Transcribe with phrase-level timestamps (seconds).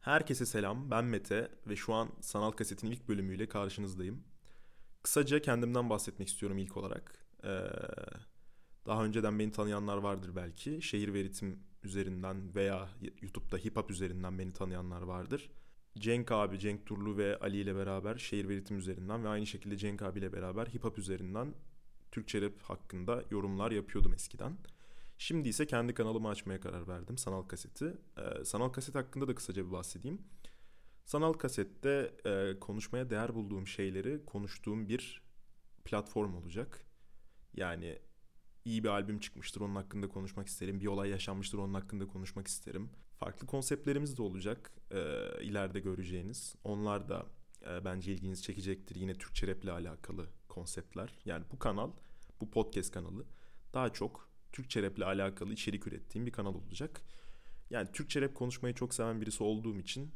[0.00, 4.24] Herkese selam, ben Mete ve şu an Sanal Kaset'in ilk bölümüyle karşınızdayım.
[5.02, 7.26] Kısaca kendimden bahsetmek istiyorum ilk olarak.
[7.44, 7.48] Ee,
[8.86, 10.82] daha önceden beni tanıyanlar vardır belki.
[10.82, 12.88] Şehir Veritim üzerinden veya
[13.22, 15.50] YouTube'da hip hop üzerinden beni tanıyanlar vardır.
[15.98, 20.02] Cenk abi, Cenk Turlu ve Ali ile beraber Şehir Veritim üzerinden ve aynı şekilde Cenk
[20.02, 21.54] abi ile beraber hip hop üzerinden
[22.12, 24.56] Türkçe rap hakkında yorumlar yapıyordum eskiden.
[25.22, 27.18] Şimdi ise kendi kanalımı açmaya karar verdim.
[27.18, 27.94] Sanal kaseti.
[28.18, 30.22] Ee, sanal kaset hakkında da kısaca bir bahsedeyim.
[31.04, 35.22] Sanal kasette e, konuşmaya değer bulduğum şeyleri konuştuğum bir
[35.84, 36.84] platform olacak.
[37.54, 37.98] Yani
[38.64, 40.80] iyi bir albüm çıkmıştır onun hakkında konuşmak isterim.
[40.80, 42.90] Bir olay yaşanmıştır onun hakkında konuşmak isterim.
[43.18, 44.98] Farklı konseptlerimiz de olacak e,
[45.42, 46.54] ileride göreceğiniz.
[46.64, 47.26] Onlar da
[47.70, 48.96] e, bence ilginizi çekecektir.
[48.96, 51.18] Yine Türkçe rap ile alakalı konseptler.
[51.24, 51.90] Yani bu kanal,
[52.40, 53.26] bu podcast kanalı
[53.74, 57.00] daha çok Türkçe rap alakalı içerik ürettiğim bir kanal olacak.
[57.70, 60.10] Yani Türkçe rap konuşmayı çok seven birisi olduğum için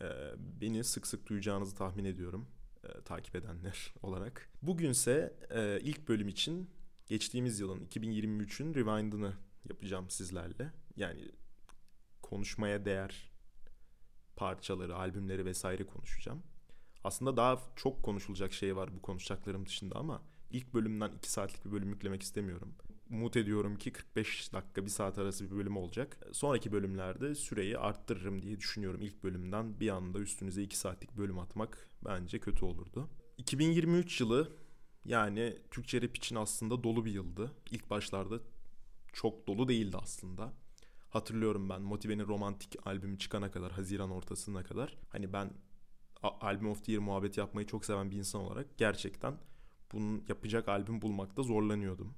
[0.00, 0.06] e,
[0.38, 2.48] beni sık sık duyacağınızı tahmin ediyorum
[2.84, 4.50] e, takip edenler olarak.
[4.62, 6.70] Bugünse e, ilk bölüm için
[7.06, 9.32] geçtiğimiz yılın 2023'ün rewind'ını
[9.68, 10.72] yapacağım sizlerle.
[10.96, 11.30] Yani
[12.22, 13.32] konuşmaya değer
[14.36, 16.42] parçaları, albümleri vesaire konuşacağım.
[17.04, 21.72] Aslında daha çok konuşulacak şey var bu konuşacaklarım dışında ama ilk bölümden 2 saatlik bir
[21.72, 22.74] bölüm yüklemek istemiyorum.
[23.10, 26.18] Umut ediyorum ki 45 dakika 1 saat arası bir bölüm olacak.
[26.32, 29.02] Sonraki bölümlerde süreyi arttırırım diye düşünüyorum.
[29.02, 33.08] İlk bölümden bir anda üstünüze 2 saatlik bölüm atmak bence kötü olurdu.
[33.38, 34.52] 2023 yılı
[35.04, 37.52] yani Türkçe rap için aslında dolu bir yıldı.
[37.70, 38.40] İlk başlarda
[39.12, 40.52] çok dolu değildi aslında.
[41.10, 44.96] Hatırlıyorum ben Motive'nin romantik albümü çıkana kadar, Haziran ortasına kadar.
[45.08, 45.50] Hani ben
[46.22, 49.34] Album of the Year muhabbeti yapmayı çok seven bir insan olarak gerçekten
[49.92, 52.14] bunun yapacak albüm bulmakta zorlanıyordum.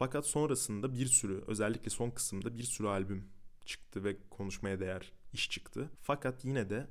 [0.00, 3.28] Fakat sonrasında bir sürü özellikle son kısımda bir sürü albüm
[3.64, 5.90] çıktı ve konuşmaya değer iş çıktı.
[6.02, 6.86] Fakat yine de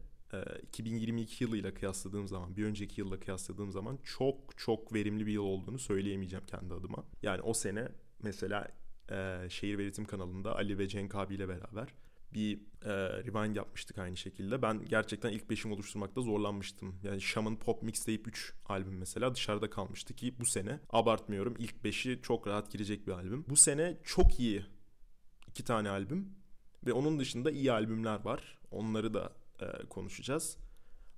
[0.64, 5.44] 2022 e, yılıyla kıyasladığım zaman, bir önceki yılla kıyasladığım zaman çok çok verimli bir yıl
[5.44, 7.06] olduğunu söyleyemeyeceğim kendi adıma.
[7.24, 7.88] Yani o sene
[8.24, 8.68] mesela
[9.12, 11.94] e, Şehir Veritim kanalında Ali ve Cenk abiyle beraber
[12.34, 12.90] bir e,
[13.24, 14.62] rewind yapmıştık aynı şekilde.
[14.62, 16.96] Ben gerçekten ilk beşim oluşturmakta zorlanmıştım.
[17.04, 22.20] Yani Şam'ın Pop Mixtape 3 albüm mesela dışarıda kalmıştı ki bu sene abartmıyorum ilk beşi
[22.24, 23.46] çok rahat girecek bir albüm.
[23.50, 24.66] Bu sene çok iyi
[25.48, 26.30] iki tane albüm
[26.86, 28.60] ve onun dışında iyi albümler var.
[28.72, 30.58] Onları da e, konuşacağız.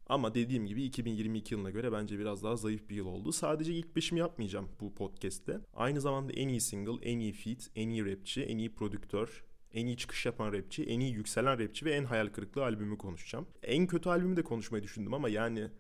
[0.08, 3.32] Ama dediğim gibi 2022 yılına göre bence biraz daha zayıf bir yıl oldu.
[3.32, 5.60] Sadece ilk beşimi yapmayacağım bu podcast'te.
[5.74, 9.44] Aynı zamanda en iyi single, en iyi feat, en iyi rapçi, en iyi prodüktör,
[9.74, 13.48] en iyi çıkış yapan rapçi, en iyi yükselen rapçi ve en hayal kırıklığı albümü konuşacağım.
[13.64, 15.72] En kötü albümü de konuşmayı düşündüm ama yani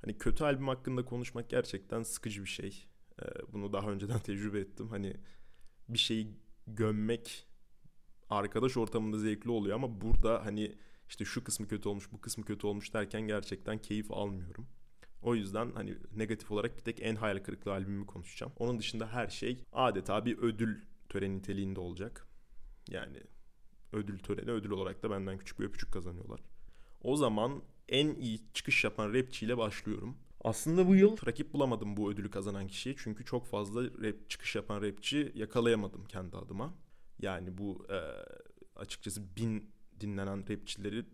[0.00, 2.86] hani kötü albüm hakkında konuşmak gerçekten sıkıcı bir şey.
[3.22, 4.88] Ee, bunu daha önceden tecrübe ettim.
[4.88, 5.16] Hani
[5.88, 7.46] bir şeyi gömmek
[8.30, 10.74] arkadaş ortamında zevkli oluyor ama burada hani
[11.08, 14.66] işte şu kısmı kötü olmuş, bu kısmı kötü olmuş derken gerçekten keyif almıyorum.
[15.22, 18.52] O yüzden hani negatif olarak bir tek en hayal kırıklığı albümümü konuşacağım.
[18.56, 22.28] Onun dışında her şey adeta bir ödül töreni niteliğinde olacak.
[22.88, 23.22] Yani
[23.92, 26.40] ödül töreni ödül olarak da benden küçük bir öpücük kazanıyorlar.
[27.02, 30.16] O zaman en iyi çıkış yapan rapçiyle başlıyorum.
[30.40, 32.96] Aslında bu yıl rakip bulamadım bu ödülü kazanan kişiyi.
[32.98, 36.74] Çünkü çok fazla rap çıkış yapan rapçi yakalayamadım kendi adıma.
[37.20, 37.98] Yani bu e,
[38.76, 41.04] açıkçası bin dinlenen rapçileri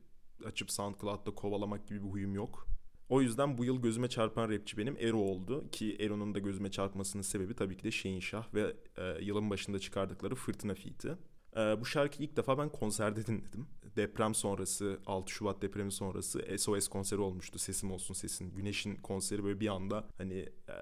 [0.45, 2.67] açıp SoundCloud'da kovalamak gibi bir huyum yok.
[3.09, 5.71] O yüzden bu yıl gözüme çarpan rapçi benim Ero oldu.
[5.71, 10.35] Ki Ero'nun da gözüme çarpmasının sebebi tabii ki de Şehinşah ve e, yılın başında çıkardıkları
[10.35, 11.17] Fırtına Feat'i.
[11.57, 13.67] Ee, bu şarkıyı ilk defa ben konserde dinledim.
[13.97, 17.59] Deprem sonrası, 6 Şubat depremi sonrası SOS konseri olmuştu.
[17.59, 18.55] Sesim olsun sesin.
[18.55, 20.39] Güneş'in konseri böyle bir anda hani
[20.69, 20.75] e,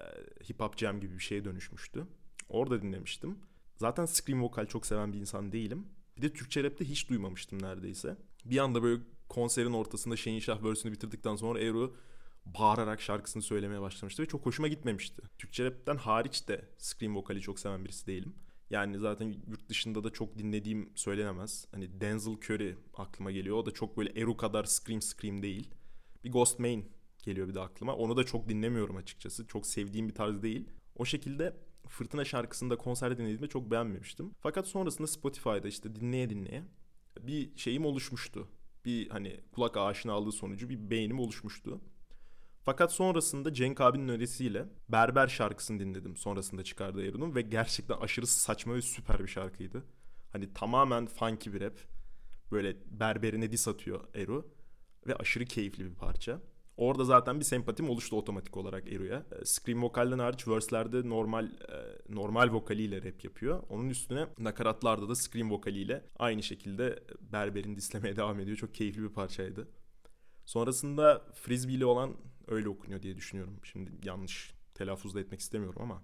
[0.49, 2.07] hip hop jam gibi bir şeye dönüşmüştü.
[2.49, 3.39] Orada dinlemiştim.
[3.75, 5.87] Zaten scream vokal çok seven bir insan değilim.
[6.17, 8.17] Bir de Türkçe rapte hiç duymamıştım neredeyse.
[8.45, 11.95] Bir anda böyle konserin ortasında Şehin Şah versiyonu bitirdikten sonra Eru
[12.45, 15.21] bağırarak şarkısını söylemeye başlamıştı ve çok hoşuma gitmemişti.
[15.37, 18.35] Türkçe rapten hariç de scream vokali çok seven birisi değilim.
[18.69, 21.67] Yani zaten yurt dışında da çok dinlediğim söylenemez.
[21.71, 23.57] Hani Denzel Curry aklıma geliyor.
[23.57, 25.69] O da çok böyle Eru kadar scream scream değil.
[26.23, 26.91] Bir Ghost Main
[27.23, 27.95] geliyor bir de aklıma.
[27.95, 29.47] Onu da çok dinlemiyorum açıkçası.
[29.47, 30.69] Çok sevdiğim bir tarz değil.
[30.95, 31.53] O şekilde
[31.87, 34.31] Fırtına şarkısında konserde dinlediğimde çok beğenmemiştim.
[34.39, 36.63] Fakat sonrasında Spotify'da işte dinleye dinleye
[37.21, 38.47] bir şeyim oluşmuştu.
[38.85, 41.81] Bir hani kulak aşinalığı sonucu bir beğenim oluşmuştu.
[42.65, 48.73] Fakat sonrasında Cenk abinin önerisiyle Berber şarkısını dinledim sonrasında çıkardığı Eru'nun ve gerçekten aşırı saçma
[48.73, 49.83] ve süper bir şarkıydı.
[50.31, 51.77] Hani tamamen funky bir rap.
[52.51, 54.53] Böyle berberine dis atıyor Eru
[55.07, 56.41] ve aşırı keyifli bir parça.
[56.77, 59.25] Orada zaten bir sempatim oluştu otomatik olarak Eru'ya.
[59.41, 61.51] E, scream vokalden hariç verse'lerde normal e,
[62.09, 63.63] normal vokaliyle rap yapıyor.
[63.69, 68.57] Onun üstüne nakaratlarda da scream vokaliyle aynı şekilde berberini dislemeye devam ediyor.
[68.57, 69.67] Çok keyifli bir parçaydı.
[70.45, 72.15] Sonrasında Frisbee'li olan
[72.47, 73.59] öyle okunuyor diye düşünüyorum.
[73.63, 76.01] Şimdi yanlış telaffuz da etmek istemiyorum ama.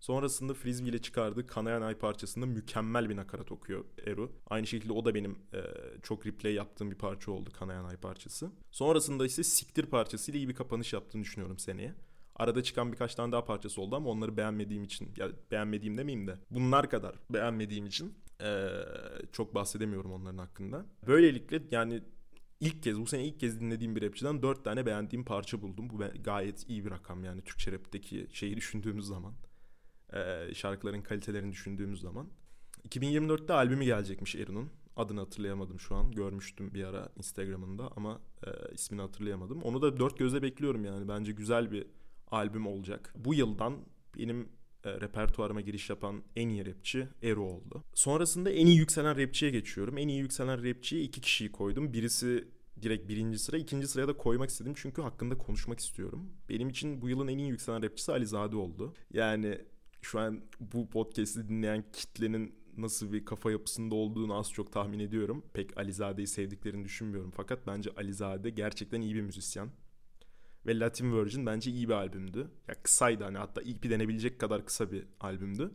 [0.00, 4.32] Sonrasında Frisbee ile çıkardığı Kanayan Ay parçasında mükemmel bir nakarat okuyor Eru.
[4.46, 5.60] Aynı şekilde o da benim e,
[6.02, 8.50] çok replay yaptığım bir parça oldu Kanayan Ay parçası.
[8.70, 11.94] Sonrasında ise Siktir parçasıyla iyi bir kapanış yaptığını düşünüyorum seneye.
[12.36, 16.38] Arada çıkan birkaç tane daha parçası oldu ama onları beğenmediğim için, ya beğenmediğim demeyeyim de
[16.50, 18.68] bunlar kadar beğenmediğim için ee,
[19.32, 20.86] çok bahsedemiyorum onların hakkında.
[21.06, 22.02] Böylelikle yani
[22.60, 25.90] ilk kez bu sene ilk kez dinlediğim bir rapçiden dört tane beğendiğim parça buldum.
[25.90, 29.34] Bu gayet iyi bir rakam yani Türkçe rapteki şeyi düşündüğümüz zaman.
[30.14, 32.28] Ee, şarkıların kalitelerini düşündüğümüz zaman.
[32.88, 34.70] 2024'te albümü gelecekmiş Erun'un.
[34.96, 36.12] Adını hatırlayamadım şu an.
[36.12, 39.62] Görmüştüm bir ara Instagram'ında ama e, ismini hatırlayamadım.
[39.62, 41.08] Onu da dört gözle bekliyorum yani.
[41.08, 41.86] Bence güzel bir
[42.30, 43.14] albüm olacak.
[43.16, 43.76] Bu yıldan
[44.18, 44.48] benim
[44.86, 47.84] e, repertuarıma giriş yapan en iyi rapçi Ero oldu.
[47.94, 49.98] Sonrasında en iyi yükselen rapçiye geçiyorum.
[49.98, 51.92] En iyi yükselen rapçiye iki kişiyi koydum.
[51.92, 52.48] Birisi
[52.82, 53.56] direkt birinci sıra.
[53.56, 56.32] ikinci sıraya da koymak istedim çünkü hakkında konuşmak istiyorum.
[56.48, 58.94] Benim için bu yılın en iyi yükselen rapçisi Alizade oldu.
[59.12, 59.58] Yani
[60.02, 65.44] şu an bu podcast'i dinleyen kitlenin nasıl bir kafa yapısında olduğunu az çok tahmin ediyorum.
[65.52, 67.32] Pek Alizade'yi sevdiklerini düşünmüyorum.
[67.36, 69.68] Fakat bence Alizade gerçekten iyi bir müzisyen
[70.66, 72.50] ve Latin Virgin bence iyi bir albümdü.
[72.68, 75.70] Ya kısaydı hani hatta EP denebilecek kadar kısa bir albümdü.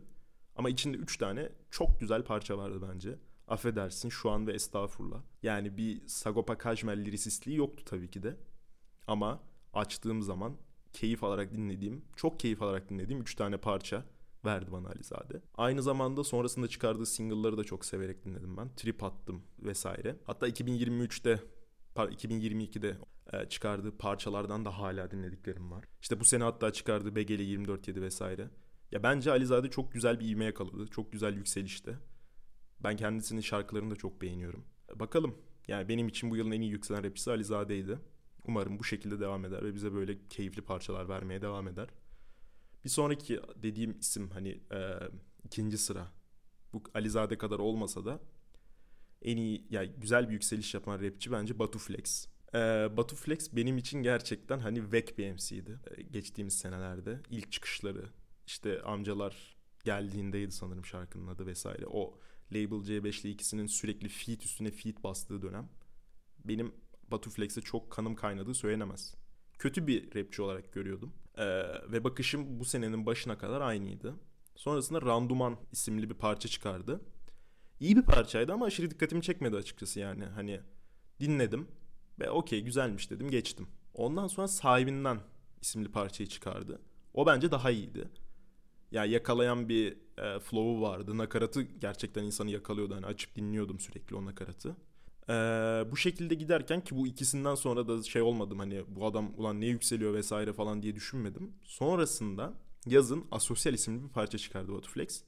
[0.56, 3.18] Ama içinde 3 tane çok güzel parça vardı bence.
[3.48, 5.22] Affedersin şu an ve estağfurullah.
[5.42, 8.36] Yani bir Sagopa Kajmer lirisistliği yoktu tabii ki de.
[9.06, 9.42] Ama
[9.72, 10.56] açtığım zaman
[10.92, 14.04] keyif alarak dinlediğim, çok keyif alarak dinlediğim 3 tane parça
[14.44, 15.42] verdi bana Alizade.
[15.54, 18.74] Aynı zamanda sonrasında çıkardığı single'ları da çok severek dinledim ben.
[18.76, 20.16] Trip attım vesaire.
[20.24, 21.40] Hatta 2023'te
[21.96, 22.96] 2022'de e,
[23.48, 25.84] çıkardığı parçalardan da hala dinlediklerim var.
[26.02, 28.50] İşte bu sene hatta çıkardığı Begeli 24-7 vesaire.
[28.92, 30.86] Ya bence Alizade çok güzel bir ivme yakaladı.
[30.86, 31.98] Çok güzel yükselişte.
[32.80, 34.64] Ben kendisinin şarkılarını da çok beğeniyorum.
[34.94, 35.38] Bakalım.
[35.68, 37.98] Yani benim için bu yılın en iyi yükselen rapçisi Alizade'ydi.
[38.44, 41.88] Umarım bu şekilde devam eder ve bize böyle keyifli parçalar vermeye devam eder.
[42.84, 44.98] Bir sonraki dediğim isim hani e,
[45.44, 46.12] ikinci sıra.
[46.72, 48.20] Bu Alizade kadar olmasa da
[49.22, 52.31] en iyi yani güzel bir yükseliş yapan rapçi bence Batu Flex.
[52.54, 57.20] Ee, Batu Flex benim için gerçekten hani vek bir MC'ydi ee, geçtiğimiz senelerde.
[57.30, 58.04] ilk çıkışları
[58.46, 61.86] işte amcalar geldiğindeydi sanırım şarkının adı vesaire.
[61.86, 62.18] O
[62.52, 65.68] Label C5 ile ikisinin sürekli feat üstüne feat bastığı dönem.
[66.44, 66.74] Benim
[67.10, 69.14] Batu Flex'e çok kanım kaynadığı söylenemez.
[69.58, 71.12] Kötü bir rapçi olarak görüyordum.
[71.36, 71.44] Ee,
[71.92, 74.14] ve bakışım bu senenin başına kadar aynıydı.
[74.56, 77.00] Sonrasında Randuman isimli bir parça çıkardı.
[77.80, 80.24] İyi bir parçaydı ama aşırı dikkatimi çekmedi açıkçası yani.
[80.24, 80.60] Hani
[81.20, 81.68] dinledim
[82.22, 83.66] ve okey güzelmiş dedim geçtim.
[83.94, 85.20] Ondan sonra sahibinden
[85.60, 86.80] isimli parçayı çıkardı.
[87.14, 87.98] O bence daha iyiydi.
[87.98, 88.06] Ya
[88.92, 91.18] yani yakalayan bir e, flow'u vardı.
[91.18, 92.94] Nakaratı gerçekten insanı yakalıyordu.
[92.94, 94.76] Hani açıp dinliyordum sürekli o nakaratı.
[95.28, 95.32] E,
[95.90, 99.66] bu şekilde giderken ki bu ikisinden sonra da şey olmadım hani bu adam ulan ne
[99.66, 101.52] yükseliyor vesaire falan diye düşünmedim.
[101.64, 102.54] Sonrasında
[102.86, 105.22] yazın Asosyal isimli bir parça çıkardı Batuflex.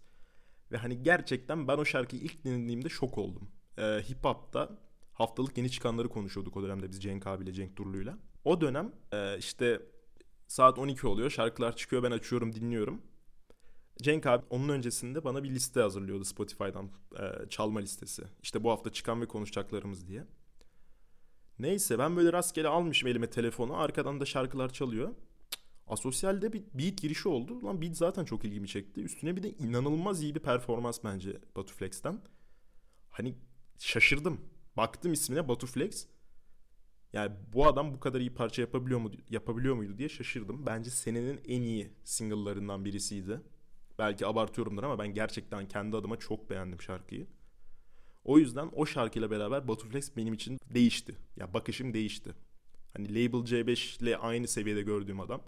[0.73, 3.49] Ve hani gerçekten ben o şarkıyı ilk dinlediğimde şok oldum.
[3.79, 4.84] E, hip hop'ta
[5.15, 8.19] haftalık yeni çıkanları konuşuyorduk o dönemde biz Cenk abiyle Cenk Durlu'yla.
[8.45, 9.83] O dönem e, işte
[10.47, 13.03] saat 12 oluyor şarkılar çıkıyor ben açıyorum dinliyorum.
[14.03, 18.23] Cenk abi onun öncesinde bana bir liste hazırlıyordu Spotify'dan e, çalma listesi.
[18.43, 20.25] İşte bu hafta çıkan ve konuşacaklarımız diye.
[21.59, 25.15] Neyse ben böyle rastgele almışım elime telefonu arkadan da şarkılar çalıyor.
[25.87, 27.65] Asosyal'de bir beat girişi oldu.
[27.65, 29.01] Lan beat zaten çok ilgimi çekti.
[29.01, 32.21] Üstüne bir de inanılmaz iyi bir performans bence Batuflex'ten.
[33.11, 33.35] Hani
[33.79, 34.41] şaşırdım.
[34.77, 36.07] Baktım ismine Batuflex.
[37.13, 40.67] Yani bu adam bu kadar iyi parça yapabiliyor mu yapabiliyor muydu diye şaşırdım.
[40.67, 43.41] Bence senenin en iyi single'larından birisiydi.
[43.99, 47.27] Belki abartıyorumdur ama ben gerçekten kendi adıma çok beğendim şarkıyı.
[48.25, 51.17] O yüzden o şarkıyla beraber Batuflex benim için değişti.
[51.37, 52.35] Ya bakışım değişti.
[52.93, 55.43] Hani Label C5 ile aynı seviyede gördüğüm adam.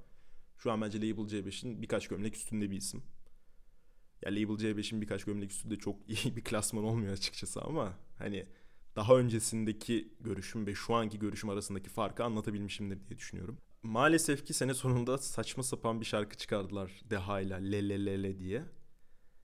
[0.59, 3.03] Şu an bence Label C5'in birkaç gömlek üstünde bir isim.
[4.23, 8.47] Ya Label C5'in birkaç gömlek üstünde çok iyi bir klasman olmuyor açıkçası ama hani
[8.97, 13.59] daha öncesindeki görüşüm ve şu anki görüşüm arasındaki farkı anlatabilmişimdir diye düşünüyorum.
[13.83, 18.39] Maalesef ki sene sonunda saçma sapan bir şarkı çıkardılar Deha ile Le Le Le Le
[18.39, 18.65] diye.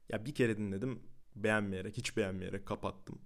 [0.09, 1.03] Ya bir kere dinledim
[1.37, 3.19] beğenmeyerek hiç beğenmeyerek kapattım.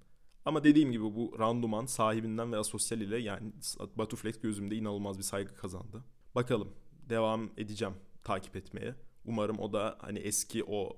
[0.44, 3.52] Ama dediğim gibi bu randuman sahibinden ve asosyal ile yani
[3.96, 6.04] Batuflex gözümde inanılmaz bir saygı kazandı.
[6.34, 6.72] Bakalım
[7.08, 8.94] devam edeceğim takip etmeye.
[9.24, 10.96] Umarım o da hani eski o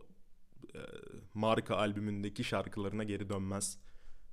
[0.74, 0.78] e,
[1.34, 3.78] marka albümündeki şarkılarına geri dönmez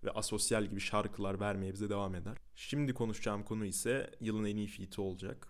[0.05, 2.37] ve asosyal gibi şarkılar vermeye bize devam eder.
[2.55, 5.47] Şimdi konuşacağım konu ise yılın en iyi feat'i olacak.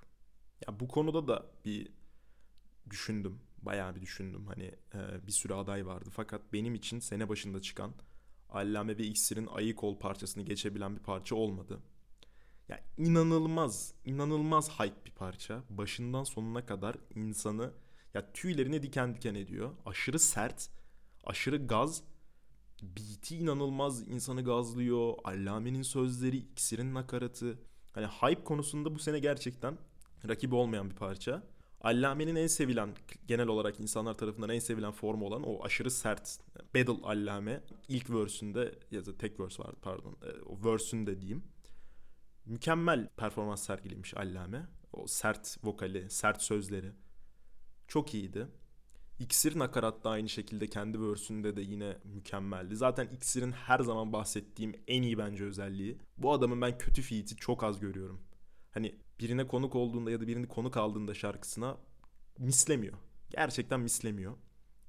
[0.68, 1.92] Ya bu konuda da bir
[2.90, 3.40] düşündüm.
[3.58, 4.48] Bayağı bir düşündüm.
[4.48, 6.10] Hani e, bir sürü aday vardı.
[6.14, 7.94] Fakat benim için sene başında çıkan
[8.50, 11.82] Allame ve İksir'in Ayık Ol parçasını geçebilen bir parça olmadı.
[12.70, 15.64] Ya inanılmaz, inanılmaz hype bir parça.
[15.70, 17.74] Başından sonuna kadar insanı
[18.14, 19.72] ya tüylerini diken diken ediyor.
[19.86, 20.70] Aşırı sert,
[21.24, 22.04] aşırı gaz.
[22.82, 25.14] Beat'i inanılmaz insanı gazlıyor.
[25.24, 27.60] Allame'nin sözleri, iksirin nakaratı.
[27.94, 29.78] Hani hype konusunda bu sene gerçekten
[30.28, 31.44] rakibi olmayan bir parça.
[31.82, 32.96] Allame'nin en sevilen,
[33.28, 36.40] genel olarak insanlar tarafından en sevilen formu olan o aşırı sert
[36.76, 37.64] Battle Allame.
[37.88, 40.18] ilk verse'ünde ya da tek verse vardı pardon.
[40.24, 41.44] E, o verse'ünde diyeyim.
[42.46, 44.68] Mükemmel performans sergilemiş Allame.
[44.94, 46.92] O sert vokali, sert sözleri.
[47.88, 48.48] Çok iyiydi.
[49.20, 52.76] İksir nakarat da aynı şekilde kendi verse'ünde de yine mükemmeldi.
[52.76, 55.98] Zaten İksir'in her zaman bahsettiğim en iyi bence özelliği.
[56.18, 58.22] Bu adamın ben kötü feat'i çok az görüyorum.
[58.72, 61.78] Hani birine konuk olduğunda ya da birini konuk aldığında şarkısına
[62.38, 62.98] mislemiyor.
[63.30, 64.34] Gerçekten mislemiyor.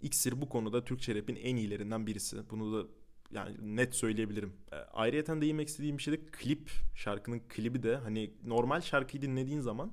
[0.01, 2.51] İksir bu konuda Türkçe rap'in en iyilerinden birisi.
[2.51, 2.89] Bunu da
[3.31, 4.53] yani net söyleyebilirim.
[4.73, 6.71] E, ayrıyeten değinmek istediğim bir şey de klip.
[6.95, 9.93] Şarkının klibi de hani normal şarkıyı dinlediğin zaman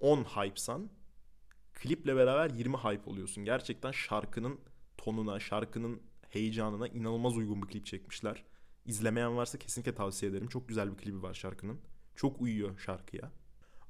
[0.00, 0.90] 10 hype'san
[1.80, 3.44] kliple beraber 20 hype oluyorsun.
[3.44, 4.60] Gerçekten şarkının
[4.96, 8.44] tonuna, şarkının heyecanına inanılmaz uygun bir klip çekmişler.
[8.86, 10.48] İzlemeyen varsa kesinlikle tavsiye ederim.
[10.48, 11.80] Çok güzel bir klibi var şarkının.
[12.16, 13.32] Çok uyuyor şarkıya.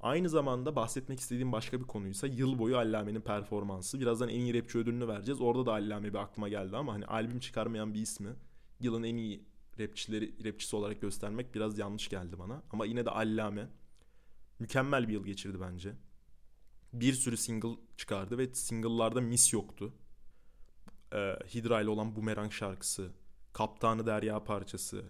[0.01, 4.01] Aynı zamanda bahsetmek istediğim başka bir konuysa yıl boyu Allame'nin performansı.
[4.01, 5.41] Birazdan en iyi rapçi ödülünü vereceğiz.
[5.41, 8.31] Orada da Allame bir aklıma geldi ama hani albüm çıkarmayan bir ismi
[8.81, 9.45] yılın en iyi
[9.79, 12.63] rapçileri rapçisi olarak göstermek biraz yanlış geldi bana.
[12.71, 13.69] Ama yine de Allame
[14.59, 15.95] mükemmel bir yıl geçirdi bence.
[16.93, 19.93] Bir sürü single çıkardı ve single'larda mis yoktu.
[21.13, 23.11] Ee, Hidra ile olan Boomerang şarkısı,
[23.53, 25.05] Kaptanı Derya parçası,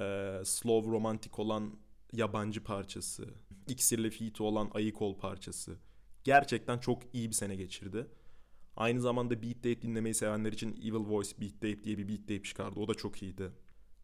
[0.00, 1.76] e, slow romantik olan
[2.12, 3.34] yabancı parçası,
[3.68, 5.76] İksir'le feat olan Ayık Ol parçası.
[6.24, 8.06] Gerçekten çok iyi bir sene geçirdi.
[8.76, 12.42] Aynı zamanda Beat Tape dinlemeyi sevenler için Evil Voice Beat Tape diye bir Beat Tape
[12.42, 12.80] çıkardı.
[12.80, 13.50] O da çok iyiydi.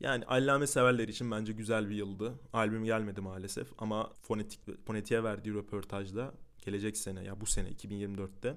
[0.01, 2.41] Yani allame severler için bence güzel bir yıldı.
[2.53, 8.57] Albüm gelmedi maalesef ama fonetik fonetiğe verdiği röportajda gelecek sene ya bu sene 2024'te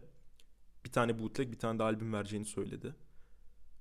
[0.86, 2.96] bir tane bootleg bir tane de albüm vereceğini söyledi.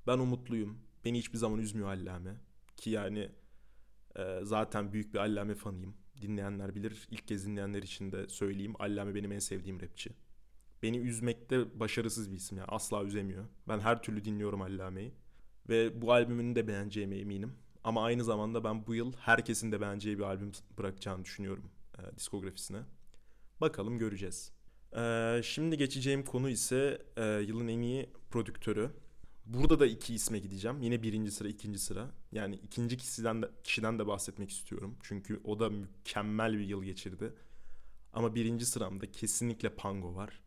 [0.07, 0.79] Ben umutluyum.
[1.05, 2.37] Beni hiçbir zaman üzmüyor allame.
[2.77, 3.31] Ki yani
[4.17, 7.09] e, zaten büyük bir allame fanıyım dinleyenler bilir.
[7.11, 8.75] İlk kez dinleyenler için de söyleyeyim.
[8.79, 10.13] Allame benim en sevdiğim rapçi.
[10.83, 12.69] Beni üzmekte başarısız bir isim yani.
[12.69, 13.45] Asla üzemiyor.
[13.69, 15.15] Ben her türlü dinliyorum Allame'yi.
[15.69, 17.55] Ve bu albümünü de beğeneceğime eminim.
[17.85, 22.83] Ama aynı zamanda ben bu yıl herkesin de beğeneceği bir albüm bırakacağını düşünüyorum e, diskografisine.
[23.63, 24.53] Bakalım göreceğiz.
[24.97, 28.91] E, şimdi geçeceğim konu ise e, yılın en iyi prodüktörü.
[29.47, 30.83] Burada da iki isme gideceğim.
[30.83, 32.11] Yine birinci sıra, ikinci sıra.
[32.33, 34.97] Yani ikinci kişiden de, kişiden de bahsetmek istiyorum.
[35.03, 37.35] Çünkü o da mükemmel bir yıl geçirdi.
[38.13, 40.43] Ama birinci sıramda kesinlikle Pango var.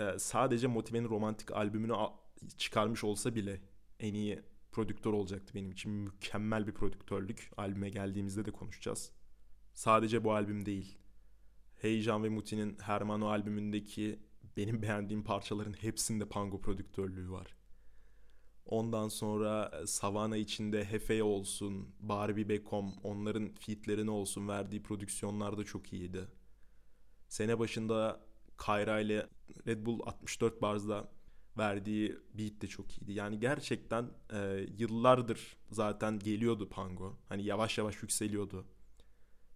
[0.00, 1.94] Ee, sadece Motive'nin romantik albümünü
[2.58, 3.60] çıkarmış olsa bile
[4.00, 5.92] en iyi prodüktör olacaktı benim için.
[5.92, 7.50] Mükemmel bir prodüktörlük.
[7.56, 9.12] Albüme geldiğimizde de konuşacağız.
[9.74, 11.01] Sadece bu albüm değil.
[11.82, 14.18] Heyecan ve Muti'nin Hermano albümündeki
[14.56, 17.56] benim beğendiğim parçaların hepsinde Pango prodüktörlüğü var.
[18.66, 25.64] Ondan sonra e, Savana içinde Hefe olsun, Barbie Beckham onların fitlerini olsun verdiği prodüksiyonlar da
[25.64, 26.28] çok iyiydi.
[27.28, 28.20] Sene başında
[28.56, 29.26] Kayra ile
[29.66, 31.08] Red Bull 64 Bars'da
[31.58, 33.12] verdiği beat de çok iyiydi.
[33.12, 37.18] Yani gerçekten e, yıllardır zaten geliyordu Pango.
[37.28, 38.64] Hani yavaş yavaş yükseliyordu.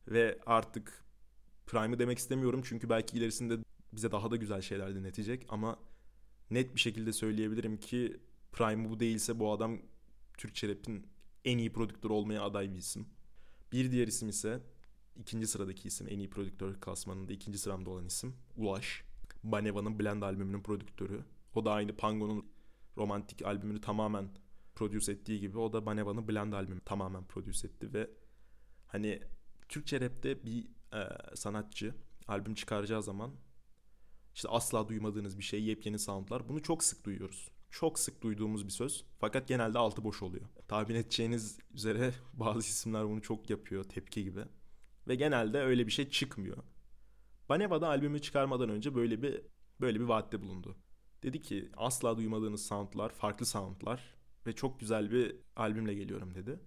[0.09, 1.06] Ve artık
[1.67, 3.59] Prime'ı demek istemiyorum çünkü belki ilerisinde
[3.93, 5.79] bize daha da güzel şeyler dinletecek ama
[6.51, 8.21] net bir şekilde söyleyebilirim ki
[8.53, 9.79] Prime bu değilse bu adam
[10.39, 11.07] Türkçe rap'in
[11.45, 13.07] en iyi prodüktör olmaya aday bir isim.
[13.73, 14.61] Bir diğer isim ise
[15.17, 19.05] ikinci sıradaki isim en iyi prodüktör klasmanında ikinci sıramda olan isim Ulaş.
[19.45, 21.25] Baneva'nın Blend albümünün prodüktörü.
[21.55, 22.47] O da aynı Pango'nun
[22.97, 24.29] romantik albümünü tamamen
[24.75, 28.11] produce ettiği gibi o da Baneva'nın Blend albümünü tamamen produce etti ve
[28.87, 29.23] hani
[29.69, 30.99] Türkçe rapte bir e,
[31.37, 31.95] sanatçı
[32.29, 33.31] albüm çıkaracağı zaman
[34.35, 36.49] işte asla duymadığınız bir şey, yepyeni soundlar.
[36.49, 39.05] Bunu çok sık duyuyoruz çok sık duyduğumuz bir söz.
[39.19, 40.45] Fakat genelde altı boş oluyor.
[40.69, 44.45] Tahmin edeceğiniz üzere bazı isimler bunu çok yapıyor tepki gibi.
[45.09, 46.57] Ve genelde öyle bir şey çıkmıyor.
[47.49, 49.41] Baneva'da albümü çıkarmadan önce böyle bir
[49.81, 50.77] böyle bir vaatte bulundu.
[51.23, 54.15] Dedi ki asla duymadığınız soundlar, farklı soundlar
[54.47, 56.61] ve çok güzel bir albümle geliyorum dedi.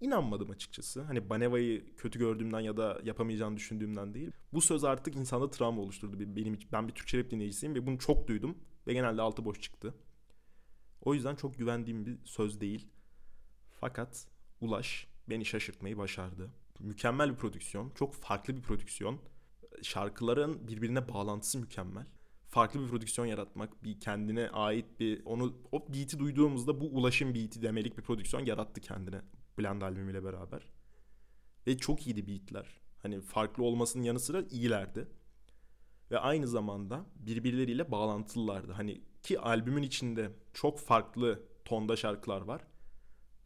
[0.00, 1.02] İnanmadım açıkçası.
[1.02, 4.32] Hani Baneva'yı kötü gördüğümden ya da yapamayacağını düşündüğümden değil.
[4.52, 6.36] Bu söz artık insanda travma oluşturdu.
[6.36, 9.94] Benim ben bir Türkçe rap dinleyicisiyim ve bunu çok duydum ve genelde altı boş çıktı.
[11.02, 12.88] O yüzden çok güvendiğim bir söz değil.
[13.80, 14.26] Fakat
[14.60, 16.50] Ulaş beni şaşırtmayı başardı.
[16.78, 19.20] Mükemmel bir prodüksiyon, çok farklı bir prodüksiyon.
[19.82, 22.06] Şarkıların birbirine bağlantısı mükemmel.
[22.46, 27.62] Farklı bir prodüksiyon yaratmak, bir kendine ait bir onu o beat'i duyduğumuzda bu ulaşım beat'i
[27.62, 29.20] demelik bir prodüksiyon yarattı kendine
[29.58, 30.62] Blend albümüyle beraber.
[31.66, 32.66] Ve çok iyiydi beatler.
[33.02, 35.08] Hani farklı olmasının yanı sıra iyilerdi.
[36.10, 38.72] Ve aynı zamanda birbirleriyle bağlantılılardı.
[38.72, 42.62] Hani ki albümün içinde çok farklı tonda şarkılar var.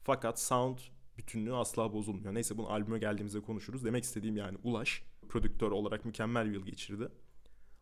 [0.02, 0.78] Fakat sound
[1.16, 2.34] bütünlüğü asla bozulmuyor.
[2.34, 3.84] Neyse bunu albüme geldiğimizde konuşuruz.
[3.84, 7.08] Demek istediğim yani Ulaş prodüktör olarak mükemmel bir yıl geçirdi.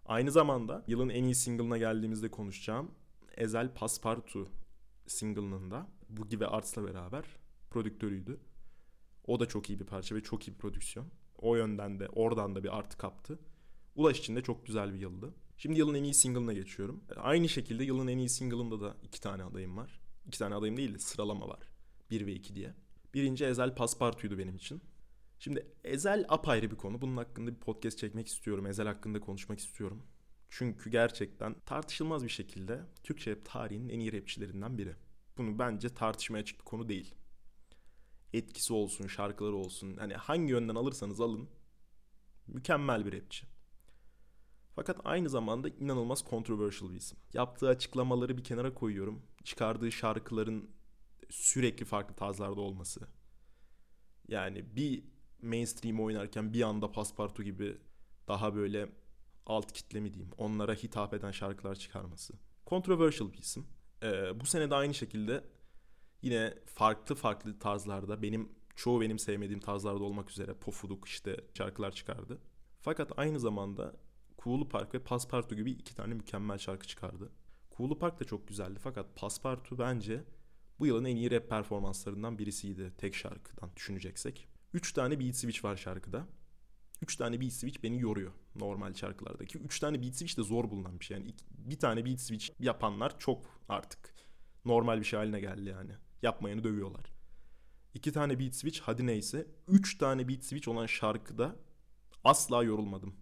[0.06, 2.90] Aynı zamanda yılın en iyi single'ına geldiğimizde konuşacağım.
[3.36, 4.48] Ezel Paspartu
[5.06, 7.24] single'ının da Boogie ve Arts'la beraber
[7.72, 8.40] prodüktörüydü.
[9.26, 11.06] O da çok iyi bir parça ve çok iyi bir prodüksiyon.
[11.38, 13.38] O yönden de oradan da bir artı kaptı.
[13.94, 15.34] Ulaş için de çok güzel bir yıldı.
[15.56, 17.04] Şimdi yılın en iyi single'ına geçiyorum.
[17.16, 20.00] Aynı şekilde yılın en iyi single'ında da iki tane adayım var.
[20.26, 21.68] İki tane adayım değil de sıralama var.
[22.10, 22.74] Bir ve iki diye.
[23.14, 24.82] Birinci Ezel Paspartu'ydu benim için.
[25.38, 27.00] Şimdi Ezel apayrı bir konu.
[27.00, 28.66] Bunun hakkında bir podcast çekmek istiyorum.
[28.66, 30.02] Ezel hakkında konuşmak istiyorum.
[30.50, 34.94] Çünkü gerçekten tartışılmaz bir şekilde Türkçe rap tarihinin en iyi rapçilerinden biri.
[35.38, 37.14] Bunu bence tartışmaya açık bir konu değil.
[38.32, 39.96] Etkisi olsun, şarkıları olsun.
[39.96, 41.48] Hani hangi yönden alırsanız alın.
[42.46, 43.46] Mükemmel bir rapçi.
[44.74, 47.18] Fakat aynı zamanda inanılmaz controversial bir isim.
[47.34, 49.22] Yaptığı açıklamaları bir kenara koyuyorum.
[49.44, 50.70] Çıkardığı şarkıların
[51.30, 53.00] sürekli farklı tarzlarda olması.
[54.28, 55.04] Yani bir
[55.42, 57.78] mainstream oynarken bir anda Paspartu gibi
[58.28, 58.88] daha böyle
[59.46, 62.34] alt kitle mi diyeyim onlara hitap eden şarkılar çıkarması.
[62.66, 63.66] Controversial bir isim.
[64.02, 65.44] Ee, bu sene de aynı şekilde
[66.22, 72.38] yine farklı farklı tarzlarda benim çoğu benim sevmediğim tarzlarda olmak üzere pofuduk işte şarkılar çıkardı.
[72.80, 73.96] Fakat aynı zamanda
[74.44, 77.32] Cool Park ve Paspartu gibi iki tane mükemmel şarkı çıkardı.
[77.76, 80.24] Cool Park da çok güzeldi fakat Paspartu bence
[80.78, 84.48] bu yılın en iyi rap performanslarından birisiydi tek şarkıdan düşüneceksek.
[84.74, 86.26] 3 tane beat switch var şarkıda.
[87.02, 89.58] 3 tane beat switch beni yoruyor normal şarkılardaki.
[89.58, 91.16] 3 tane beat switch de zor bulunan bir şey.
[91.16, 94.14] Yani bir tane beat switch yapanlar çok artık
[94.64, 95.92] normal bir şey haline geldi yani.
[96.22, 97.12] Yapmayanı dövüyorlar.
[97.94, 99.46] 2 tane beat switch hadi neyse.
[99.68, 101.56] 3 tane beat switch olan şarkıda
[102.24, 103.14] asla yorulmadım.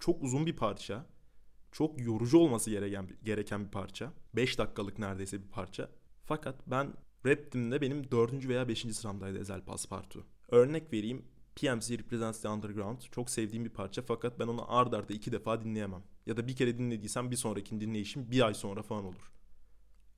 [0.00, 1.06] Çok uzun bir parça.
[1.72, 4.12] Çok yorucu olması gereken, gereken bir parça.
[4.34, 5.90] 5 dakikalık neredeyse bir parça.
[6.24, 6.92] Fakat ben
[7.26, 8.48] rap dinle benim 4.
[8.48, 8.80] veya 5.
[8.80, 10.26] sıramdaydı Ezel Paspartu.
[10.48, 11.24] Örnek vereyim.
[11.56, 13.00] PMC Represents the Underground.
[13.12, 16.02] Çok sevdiğim bir parça fakat ben onu ard arda iki defa dinleyemem.
[16.26, 19.32] Ya da bir kere dinlediysem bir sonraki dinleyişim bir ay sonra falan olur.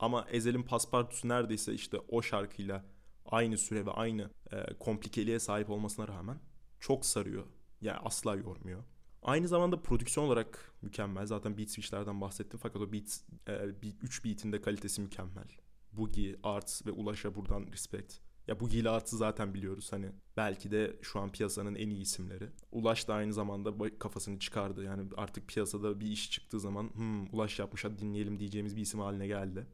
[0.03, 2.85] Ama Ezel'in Paspartusu neredeyse işte o şarkıyla
[3.25, 6.39] aynı süre ve aynı e, komplikeliğe sahip olmasına rağmen
[6.79, 7.45] çok sarıyor.
[7.81, 8.83] Yani asla yormuyor.
[9.21, 11.25] Aynı zamanda prodüksiyon olarak mükemmel.
[11.25, 15.47] Zaten beat switch'lerden bahsettim fakat o beat, e, 3 beat'in de kalitesi mükemmel.
[15.91, 18.19] Boogie, Arts ve Ulaş'a buradan respect.
[18.47, 22.49] Ya bu ile Arts'ı zaten biliyoruz hani belki de şu an piyasanın en iyi isimleri.
[22.71, 24.83] Ulaş da aynı zamanda kafasını çıkardı.
[24.83, 28.99] Yani artık piyasada bir iş çıktığı zaman hmm, Ulaş yapmış hadi dinleyelim diyeceğimiz bir isim
[28.99, 29.67] haline geldi.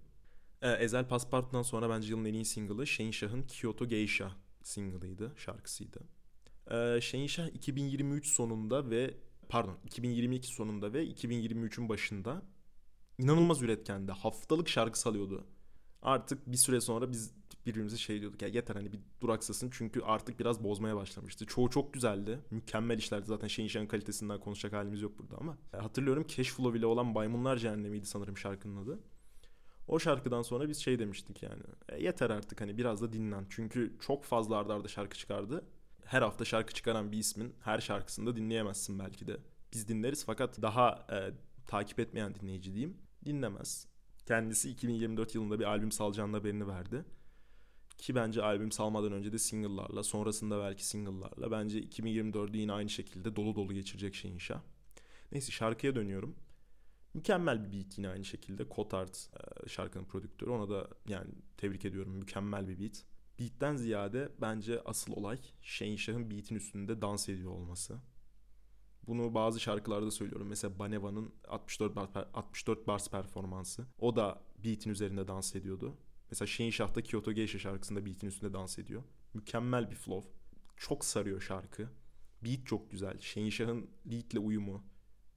[0.61, 4.31] Ee, Ezel Paspartu'dan sonra bence yılın en iyi single'ı Shah'ın Kyoto Geisha
[4.63, 5.99] single'ıydı, şarkısıydı.
[6.71, 9.13] Ee, Shane Shah 2023 sonunda ve
[9.49, 12.41] pardon 2022 sonunda ve 2023'ün başında
[13.17, 14.11] inanılmaz üretkendi.
[14.11, 15.47] Haftalık şarkı salıyordu.
[16.01, 17.33] Artık bir süre sonra biz
[17.65, 21.45] birbirimize şey diyorduk ya yeter hani bir duraksasın çünkü artık biraz bozmaya başlamıştı.
[21.45, 22.39] Çoğu çok güzeldi.
[22.51, 25.57] Mükemmel işlerdi zaten şeyin şeyin kalitesinden konuşacak halimiz yok burada ama.
[25.71, 28.99] Hatırlıyorum Cashflow ile olan Maymunlar Cehennemi'ydi sanırım şarkının adı.
[29.89, 31.63] O şarkıdan sonra biz şey demiştik yani.
[31.89, 33.45] E, yeter artık hani biraz da dinlen.
[33.49, 35.65] Çünkü çok fazla ardarda arda şarkı çıkardı.
[36.05, 39.37] Her hafta şarkı çıkaran bir ismin her şarkısında dinleyemezsin belki de.
[39.73, 41.33] Biz dinleriz fakat daha e,
[41.67, 43.87] takip etmeyen dinleyici diyeyim dinlemez.
[44.25, 47.05] Kendisi 2024 yılında bir albüm salacağının haberini verdi.
[47.97, 51.51] Ki bence albüm salmadan önce de single'larla, sonrasında belki single'larla.
[51.51, 54.63] Bence 2024'ü yine aynı şekilde dolu dolu geçirecek şey inşa.
[55.31, 56.35] Neyse şarkıya dönüyorum.
[57.13, 58.69] Mükemmel bir beat yine aynı şekilde.
[58.69, 60.49] Kotard e, şarkının prodüktörü.
[60.49, 62.13] Ona da yani tebrik ediyorum.
[62.13, 63.03] Mükemmel bir beat.
[63.39, 67.99] Beat'ten ziyade bence asıl olay Shane beat'in üstünde dans ediyor olması.
[69.07, 70.47] Bunu bazı şarkılarda söylüyorum.
[70.47, 73.87] Mesela Baneva'nın 64 bars, 64 bars performansı.
[73.99, 75.97] O da beat'in üzerinde dans ediyordu.
[76.31, 79.03] Mesela Shane Kyoto Geisha şarkısında beat'in üstünde dans ediyor.
[79.33, 80.31] Mükemmel bir flow.
[80.77, 81.89] Çok sarıyor şarkı.
[82.41, 83.19] Beat çok güzel.
[83.19, 84.83] Shane Shah'ın beat'le uyumu.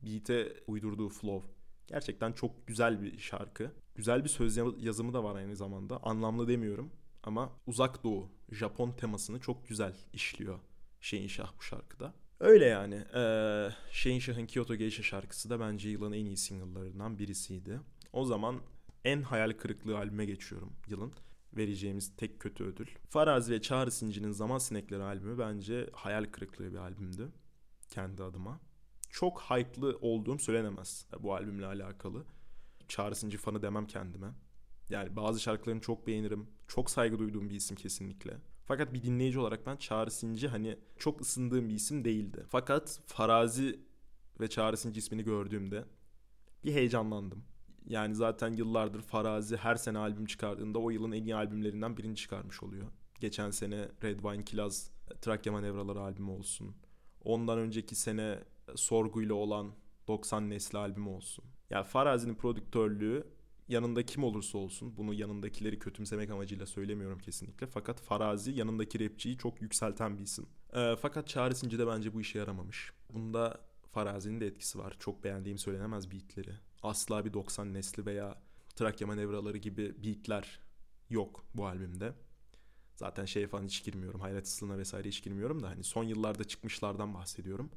[0.02, 1.62] Beat'e uydurduğu flow.
[1.92, 3.70] Gerçekten çok güzel bir şarkı.
[3.94, 6.02] Güzel bir söz yazımı da var aynı zamanda.
[6.02, 10.59] Anlamlı demiyorum ama uzak doğu, Japon temasını çok güzel işliyor
[11.00, 12.14] Shane Shah bu şarkıda.
[12.40, 12.94] Öyle yani.
[12.94, 17.81] Ee, Shah'ın Kyoto Geisha şarkısı da bence yılın en iyi single'larından birisiydi.
[18.12, 18.61] O zaman
[19.05, 21.12] en hayal kırıklığı albüme geçiyorum yılın.
[21.57, 22.87] Vereceğimiz tek kötü ödül.
[23.09, 27.33] Farazi ve Çağrı Sinci'nin Zaman Sinekleri albümü bence hayal kırıklığı bir albümdü.
[27.88, 28.61] Kendi adıma.
[29.12, 32.25] Çok hype'lı olduğum söylenemez bu albümle alakalı.
[32.88, 34.35] Çağrı Sinci fanı demem kendime.
[34.88, 36.46] Yani bazı şarkılarını çok beğenirim.
[36.68, 38.37] Çok saygı duyduğum bir isim kesinlikle.
[38.64, 42.44] Fakat bir dinleyici olarak ben Çağrı hani çok ısındığım bir isim değildi.
[42.48, 43.81] Fakat Farazi
[44.40, 45.85] ve Çağrı ismini gördüğümde
[46.64, 47.44] bir heyecanlandım.
[47.88, 52.62] Yani zaten yıllardır Farazi her sene albüm çıkardığında o yılın en iyi albümlerinden birini çıkarmış
[52.62, 52.87] oluyor.
[53.20, 56.77] Geçen sene Red Wine Kilaz Trakya Manevraları albümü olsun.
[57.25, 58.38] Ondan önceki sene
[58.76, 59.72] Sorguyla olan
[60.08, 61.44] 90 Nesli albümü olsun.
[61.70, 63.26] Yani Farazi'nin prodüktörlüğü
[63.68, 67.66] yanında kim olursa olsun bunu yanındakileri kötümsemek amacıyla söylemiyorum kesinlikle.
[67.66, 70.46] Fakat Farazi yanındaki rapçiyi çok yükselten bir isim.
[70.74, 72.92] E, fakat Çağrı de bence bu işe yaramamış.
[73.12, 73.61] Bunda
[73.92, 74.96] Farazi'nin de etkisi var.
[74.98, 76.52] Çok beğendiğim söylenemez beatleri.
[76.82, 78.42] Asla bir 90 nesli veya
[78.74, 80.61] Trakya manevraları gibi beatler
[81.11, 82.12] yok bu albümde.
[82.96, 84.20] Zaten şey falan hiç girmiyorum.
[84.20, 87.70] Hayrat Islığına vesaire hiç girmiyorum da hani son yıllarda çıkmışlardan bahsediyorum.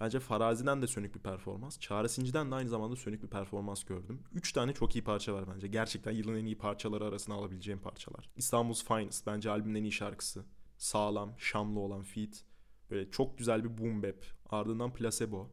[0.00, 1.78] Bence Farazi'den de sönük bir performans.
[1.78, 4.22] Çağrı Sinci'den de aynı zamanda sönük bir performans gördüm.
[4.32, 5.66] Üç tane çok iyi parça var bence.
[5.68, 8.30] Gerçekten yılın en iyi parçaları arasına alabileceğim parçalar.
[8.36, 10.44] İstanbul's Finest bence albümün en iyi şarkısı.
[10.78, 12.44] Sağlam, şamlı olan feat.
[12.90, 14.24] Böyle çok güzel bir boom bap.
[14.50, 15.50] Ardından Placebo.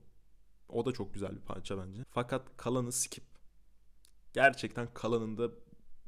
[0.70, 2.04] O da çok güzel bir parça bence.
[2.10, 3.24] Fakat kalanı skip.
[4.34, 5.52] Gerçekten kalanında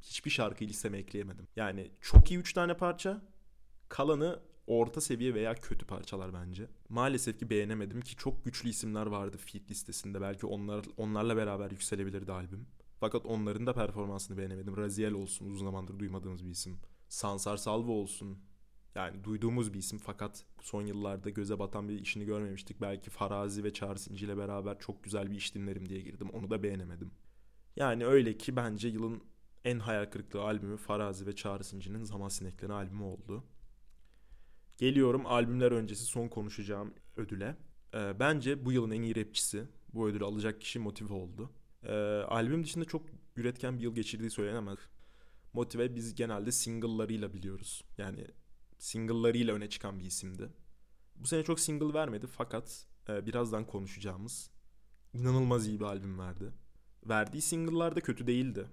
[0.01, 1.47] hiçbir şarkıyı listeme ekleyemedim.
[1.55, 3.21] Yani çok iyi 3 tane parça.
[3.89, 6.67] Kalanı orta seviye veya kötü parçalar bence.
[6.89, 10.21] Maalesef ki beğenemedim ki çok güçlü isimler vardı feat listesinde.
[10.21, 12.67] Belki onlar onlarla beraber yükselebilirdi albüm.
[12.99, 14.77] Fakat onların da performansını beğenemedim.
[14.77, 16.77] Raziel olsun uzun zamandır duymadığımız bir isim.
[17.09, 18.37] Sansar Salvo olsun.
[18.95, 22.81] Yani duyduğumuz bir isim fakat son yıllarda göze batan bir işini görmemiştik.
[22.81, 26.29] Belki Farazi ve Çağrı Sinci ile beraber çok güzel bir iş dinlerim diye girdim.
[26.33, 27.11] Onu da beğenemedim.
[27.75, 29.23] Yani öyle ki bence yılın
[29.65, 33.43] en hayal kırıklığı albümü Farazi ve Çağrı Sinci'nin Zaman Sinekleri albümü oldu.
[34.79, 37.55] Geliyorum albümler öncesi son konuşacağım ödüle.
[37.93, 39.67] Ee, bence bu yılın en iyi rapçisi.
[39.93, 41.51] Bu ödülü alacak kişi Motive oldu.
[41.83, 41.93] Ee,
[42.27, 44.77] albüm dışında çok üretken bir yıl geçirdiği söylenemez.
[45.53, 47.83] Motive biz genelde single'larıyla biliyoruz.
[47.97, 48.27] Yani
[48.77, 50.49] single'larıyla öne çıkan bir isimdi.
[51.15, 54.51] Bu sene çok single vermedi fakat e, birazdan konuşacağımız
[55.13, 56.51] inanılmaz iyi bir albüm verdi.
[57.05, 58.65] Verdiği single'lar da kötü değildi.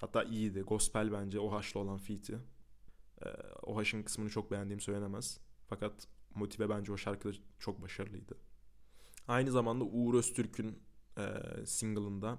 [0.00, 0.60] Hatta iyiydi.
[0.60, 2.38] Gospel bence o haşlı olan feat'i.
[3.24, 3.28] E,
[3.62, 5.45] o haşın kısmını çok beğendiğim söylenemez.
[5.68, 8.38] Fakat Motive bence o şarkıda çok başarılıydı.
[9.28, 10.78] Aynı zamanda Uğur Öztürk'ün
[11.18, 11.24] e,
[11.66, 12.38] single'ında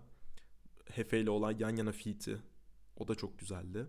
[0.86, 2.38] Hefe ile olan yan yana feat'i
[2.96, 3.88] o da çok güzeldi.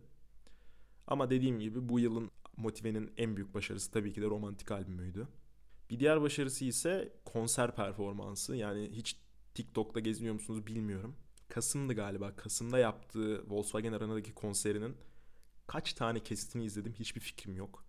[1.07, 5.29] Ama dediğim gibi bu yılın Motive'nin en büyük başarısı tabii ki de romantik albümüydü.
[5.90, 8.57] Bir diğer başarısı ise konser performansı.
[8.57, 9.16] Yani hiç
[9.55, 11.16] TikTok'ta geziniyor musunuz bilmiyorum.
[11.48, 12.37] Kasım'dı galiba.
[12.37, 14.96] Kasım'da yaptığı Volkswagen Arena'daki konserinin
[15.66, 17.85] kaç tane kesitini izledim hiçbir fikrim yok.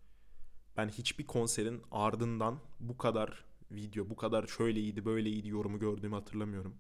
[0.80, 6.16] Ben hiçbir konserin ardından bu kadar video, bu kadar şöyle iyiydi, böyle iyiydi yorumu gördüğümü
[6.16, 6.76] hatırlamıyorum.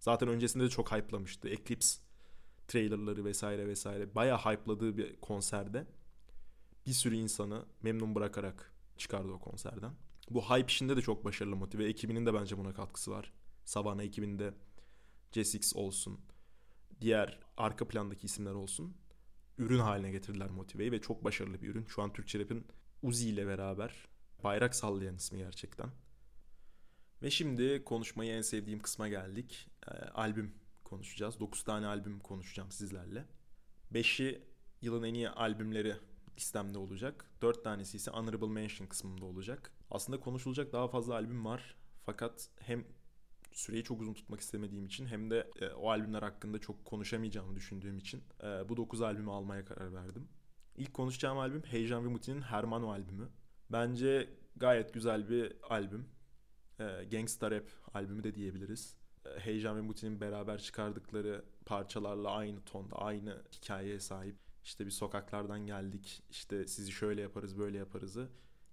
[0.00, 1.48] Zaten öncesinde de çok hype'lamıştı.
[1.48, 2.00] Eclipse
[2.68, 4.14] trailerları vesaire vesaire.
[4.14, 5.86] Bayağı hype'ladığı bir konserde
[6.86, 9.92] bir sürü insanı memnun bırakarak çıkardı o konserden.
[10.30, 11.84] Bu hype işinde de çok başarılı motive.
[11.84, 13.32] Ekibinin de bence buna katkısı var.
[13.64, 14.54] Savannah ekibinde
[15.32, 16.20] Jesix olsun,
[17.00, 18.96] diğer arka plandaki isimler olsun.
[19.58, 21.86] Ürün haline getirdiler motiveyi ve çok başarılı bir ürün.
[21.86, 22.66] Şu an Türkçe rap'in
[23.06, 24.08] Uzi ile beraber
[24.44, 25.90] bayrak sallayan ismi gerçekten.
[27.22, 29.68] Ve şimdi konuşmayı en sevdiğim kısma geldik.
[29.88, 31.40] E, albüm konuşacağız.
[31.40, 33.24] 9 tane albüm konuşacağım sizlerle.
[33.92, 34.42] 5'i
[34.82, 35.96] yılın en iyi albümleri
[36.36, 37.24] listemde olacak.
[37.42, 39.72] 4 tanesi ise Honorable Mention kısmında olacak.
[39.90, 41.76] Aslında konuşulacak daha fazla albüm var.
[42.06, 42.84] Fakat hem
[43.52, 47.98] süreyi çok uzun tutmak istemediğim için hem de e, o albümler hakkında çok konuşamayacağımı düşündüğüm
[47.98, 50.28] için e, bu 9 albümü almaya karar verdim.
[50.76, 53.28] İlk konuşacağım albüm Heyecan ve Muti'nin Hermano albümü.
[53.72, 56.08] Bence gayet güzel bir albüm.
[56.80, 58.96] E, Gangsta Rap albümü de diyebiliriz.
[59.26, 64.36] E, Heyecan ve Muti'nin beraber çıkardıkları parçalarla aynı tonda, aynı hikayeye sahip.
[64.64, 68.28] İşte bir sokaklardan geldik, işte sizi şöyle yaparız, böyle yaparızı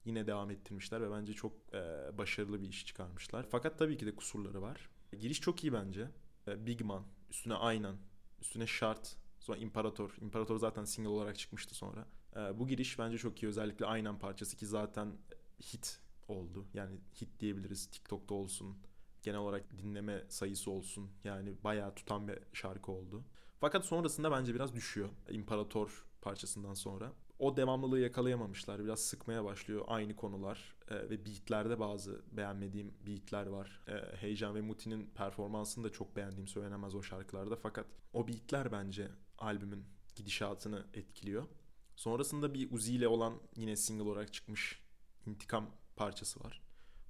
[0.06, 3.46] yine devam ettirmişler ve bence çok e, başarılı bir iş çıkarmışlar.
[3.50, 4.90] Fakat tabii ki de kusurları var.
[5.20, 6.08] Giriş çok iyi bence.
[6.48, 7.98] E, Big Man, üstüne Aynan,
[8.42, 10.16] üstüne Şart, sonra İmparator.
[10.22, 12.08] İmparator zaten single olarak çıkmıştı sonra.
[12.36, 13.48] E, bu giriş bence çok iyi.
[13.48, 15.18] Özellikle Aynan parçası ki zaten
[15.62, 16.66] hit oldu.
[16.74, 17.86] Yani hit diyebiliriz.
[17.86, 18.78] TikTok'ta olsun.
[19.24, 21.12] Genel olarak dinleme sayısı olsun.
[21.24, 23.24] Yani bayağı tutan bir şarkı oldu.
[23.60, 25.10] Fakat sonrasında bence biraz düşüyor.
[25.30, 28.84] İmparator parçasından sonra o devamlılığı yakalayamamışlar.
[28.84, 33.82] Biraz sıkmaya başlıyor aynı konular e, ve beatlerde bazı beğenmediğim beatler var.
[33.88, 37.56] E, Heyecan ve Muti'nin performansını da çok beğendiğim söylenemez o şarkılarda.
[37.56, 41.48] Fakat o beatler bence albümün gidişatını etkiliyor.
[41.96, 44.82] Sonrasında bir Uzi ile olan yine single olarak çıkmış
[45.26, 46.62] intikam parçası var.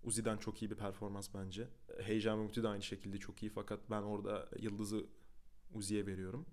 [0.04, 1.68] Uzi'den çok iyi bir performans bence.
[2.02, 5.06] Heyecan ve Muti de aynı şekilde çok iyi fakat ben orada yıldızı
[5.74, 6.46] Uzi'ye veriyorum.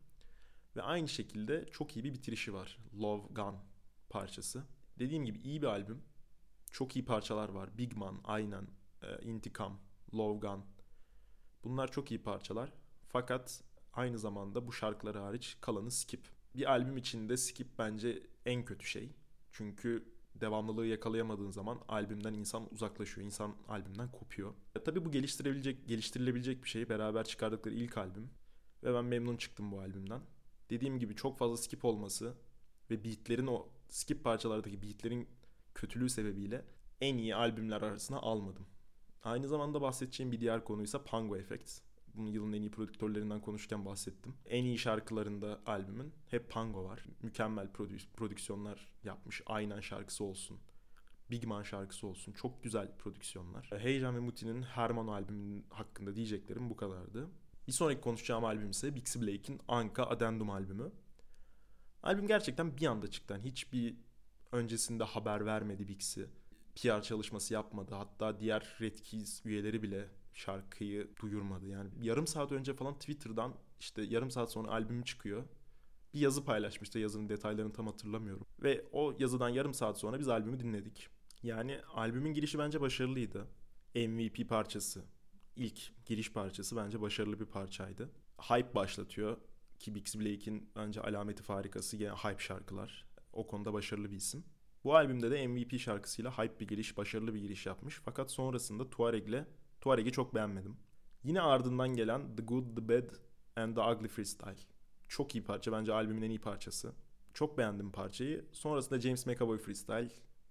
[0.77, 2.79] Ve aynı şekilde çok iyi bir bitirişi var.
[3.01, 3.57] Love Gun
[4.09, 4.65] parçası.
[4.99, 6.03] Dediğim gibi iyi bir albüm.
[6.71, 7.79] Çok iyi parçalar var.
[7.79, 8.67] Big Man, Aynen,
[9.03, 9.81] e, İntikam,
[10.15, 10.65] Love Gun.
[11.65, 12.73] Bunlar çok iyi parçalar.
[13.09, 16.29] Fakat aynı zamanda bu şarkıları hariç kalanı skip.
[16.55, 19.12] Bir albüm içinde skip bence en kötü şey.
[19.53, 23.26] Çünkü devamlılığı yakalayamadığın zaman albümden insan uzaklaşıyor.
[23.26, 24.55] İnsan albümden kopuyor.
[24.74, 26.88] Ya, tabii bu geliştirebilecek, geliştirilebilecek bir şey.
[26.88, 28.31] Beraber çıkardıkları ilk albüm.
[28.83, 30.20] Ve ben memnun çıktım bu albümden.
[30.70, 32.35] Dediğim gibi çok fazla skip olması
[32.90, 35.29] ve beatlerin o skip parçalardaki beatlerin
[35.74, 36.64] kötülüğü sebebiyle
[37.00, 38.66] en iyi albümler arasına almadım.
[39.22, 41.81] Aynı zamanda bahsedeceğim bir diğer konuysa Pango Effect.
[42.14, 44.35] Bunu yılın en iyi prodüktörlerinden konuşurken bahsettim.
[44.46, 47.05] En iyi şarkılarında albümün hep Pango var.
[47.23, 49.42] Mükemmel prodü- prodüksiyonlar yapmış.
[49.46, 50.59] Aynen şarkısı olsun.
[51.31, 52.33] Big Man şarkısı olsun.
[52.33, 53.70] Çok güzel prodüksiyonlar.
[53.79, 57.29] Heyecan ve Muti'nin Herman albümünün hakkında diyeceklerim bu kadardı.
[57.68, 60.92] Bir sonraki konuşacağım albüm ise Bixie Blake'in Anka Addendum albümü.
[62.03, 63.35] Albüm gerçekten bir anda çıktı.
[63.35, 63.96] Yani hiçbir
[64.53, 66.27] öncesinde haber vermedi Bixie.
[66.75, 67.94] PR çalışması yapmadı.
[67.94, 71.66] Hatta diğer Red Keys üyeleri bile şarkıyı duyurmadı.
[71.66, 75.45] Yani yarım saat önce falan Twitter'dan işte yarım saat sonra albüm çıkıyor.
[76.14, 76.99] Bir yazı paylaşmıştı.
[76.99, 78.47] Yazının detaylarını tam hatırlamıyorum.
[78.62, 81.09] Ve o yazıdan yarım saat sonra biz albümü dinledik.
[81.43, 83.47] Yani albümün girişi bence başarılıydı.
[83.95, 85.05] MVP parçası.
[85.57, 88.11] ilk giriş parçası bence başarılı bir parçaydı.
[88.38, 89.37] Hype başlatıyor.
[89.79, 93.07] Ki Bix Blake'in bence alameti farikası yine hype şarkılar.
[93.33, 94.45] O konuda başarılı bir isim.
[94.85, 98.01] Bu albümde de MVP şarkısıyla hype bir giriş, başarılı bir giriş yapmış.
[98.05, 99.45] Fakat sonrasında Tuareg'le
[99.81, 100.77] Tuareg'i çok beğenmedim.
[101.25, 103.11] Yine ardından gelen The Good, The Bad
[103.57, 104.57] and The Ugly Freestyle.
[105.09, 105.73] Çok iyi parça.
[105.73, 106.93] Bence albümün en iyi parçası.
[107.35, 108.45] Çok beğendim parçayı.
[108.53, 110.11] Sonrasında James McAvoy Freestyle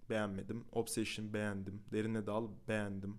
[0.09, 0.65] beğenmedim.
[0.71, 1.83] Obsession beğendim.
[1.91, 3.17] Derine Dal beğendim.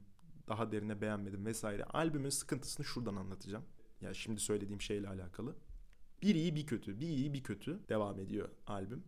[0.48, 1.84] Daha derine beğenmedim vesaire.
[1.84, 3.64] Albümün sıkıntısını şuradan anlatacağım.
[4.00, 5.56] Ya yani şimdi söylediğim şeyle alakalı.
[6.22, 9.04] Bir iyi bir kötü, bir iyi bir kötü devam ediyor albüm.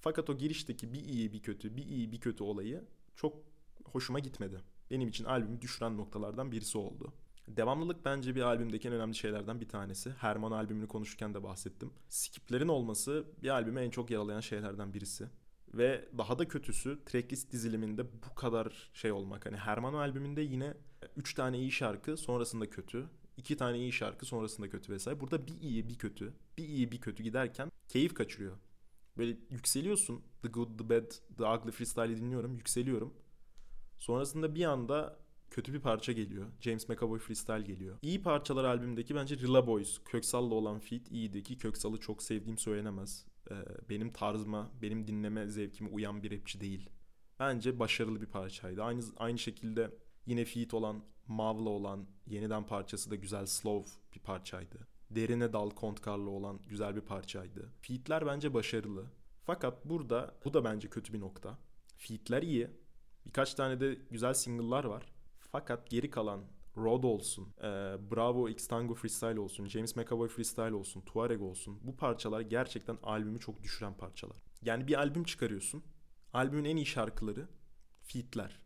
[0.00, 2.84] Fakat o girişteki bir iyi bir kötü, bir iyi bir kötü olayı
[3.16, 3.36] çok
[3.84, 4.60] hoşuma gitmedi.
[4.90, 7.12] Benim için albümü düşüren noktalardan birisi oldu.
[7.48, 10.10] Devamlılık bence bir albümdeki en önemli şeylerden bir tanesi.
[10.10, 11.90] Herman albümünü konuşurken de bahsettim.
[12.08, 15.28] Skiplerin olması bir albüme en çok yaralayan şeylerden birisi.
[15.74, 19.46] Ve daha da kötüsü tracklist diziliminde bu kadar şey olmak.
[19.46, 20.74] Hani Herman albümünde yine
[21.16, 23.08] 3 tane iyi şarkı sonrasında kötü.
[23.36, 25.20] 2 tane iyi şarkı sonrasında kötü vesaire.
[25.20, 26.32] Burada bir iyi bir kötü.
[26.58, 28.56] Bir iyi bir kötü giderken keyif kaçırıyor.
[29.18, 30.22] Böyle yükseliyorsun.
[30.42, 32.56] The Good, The Bad, The Ugly Freestyle'i dinliyorum.
[32.56, 33.14] Yükseliyorum.
[33.98, 35.18] Sonrasında bir anda
[35.50, 36.46] kötü bir parça geliyor.
[36.60, 37.98] James McAvoy Freestyle geliyor.
[38.02, 39.98] İyi parçalar albümdeki bence Rilla Boys.
[40.04, 43.26] Köksal'la olan feat iyiydi ki Köksal'ı çok sevdiğim söylenemez.
[43.50, 43.54] Ee,
[43.88, 46.90] benim tarzıma, benim dinleme zevkime uyan bir rapçi değil.
[47.38, 48.82] Bence başarılı bir parçaydı.
[48.82, 49.90] Aynı aynı şekilde
[50.26, 54.88] yine feat olan Mav'la olan yeniden parçası da güzel slow bir parçaydı.
[55.10, 57.72] Derine Dal Kontkar'la olan güzel bir parçaydı.
[57.80, 59.04] Feat'ler bence başarılı.
[59.44, 61.58] Fakat burada bu da bence kötü bir nokta.
[61.96, 62.68] Feat'ler iyi.
[63.26, 65.02] Birkaç tane de güzel single'lar var.
[65.52, 66.44] Fakat geri kalan
[66.76, 67.62] Rod olsun, e,
[68.10, 71.78] Bravo X Tango Freestyle olsun, James McAvoy Freestyle olsun, Tuareg olsun.
[71.82, 74.36] Bu parçalar gerçekten albümü çok düşüren parçalar.
[74.62, 75.84] Yani bir albüm çıkarıyorsun.
[76.32, 77.48] Albümün en iyi şarkıları
[78.02, 78.60] feat'ler.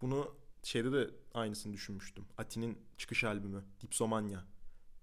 [0.00, 2.24] Bunu şeyde de aynısını düşünmüştüm.
[2.38, 4.40] Ati'nin çıkış albümü Dipsomania.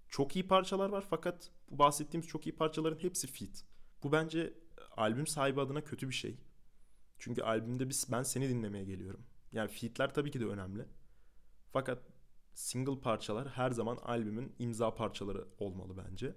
[0.10, 3.64] Çok iyi parçalar var fakat bu bahsettiğimiz çok iyi parçaların hepsi feat.
[4.04, 4.54] Bu bence
[4.98, 6.38] albüm sahibi adına kötü bir şey.
[7.20, 9.22] Çünkü albümde biz ben seni dinlemeye geliyorum.
[9.52, 10.86] Yani feat'ler tabii ki de önemli.
[11.74, 12.00] Fakat
[12.54, 16.36] single parçalar her zaman albümün imza parçaları olmalı bence.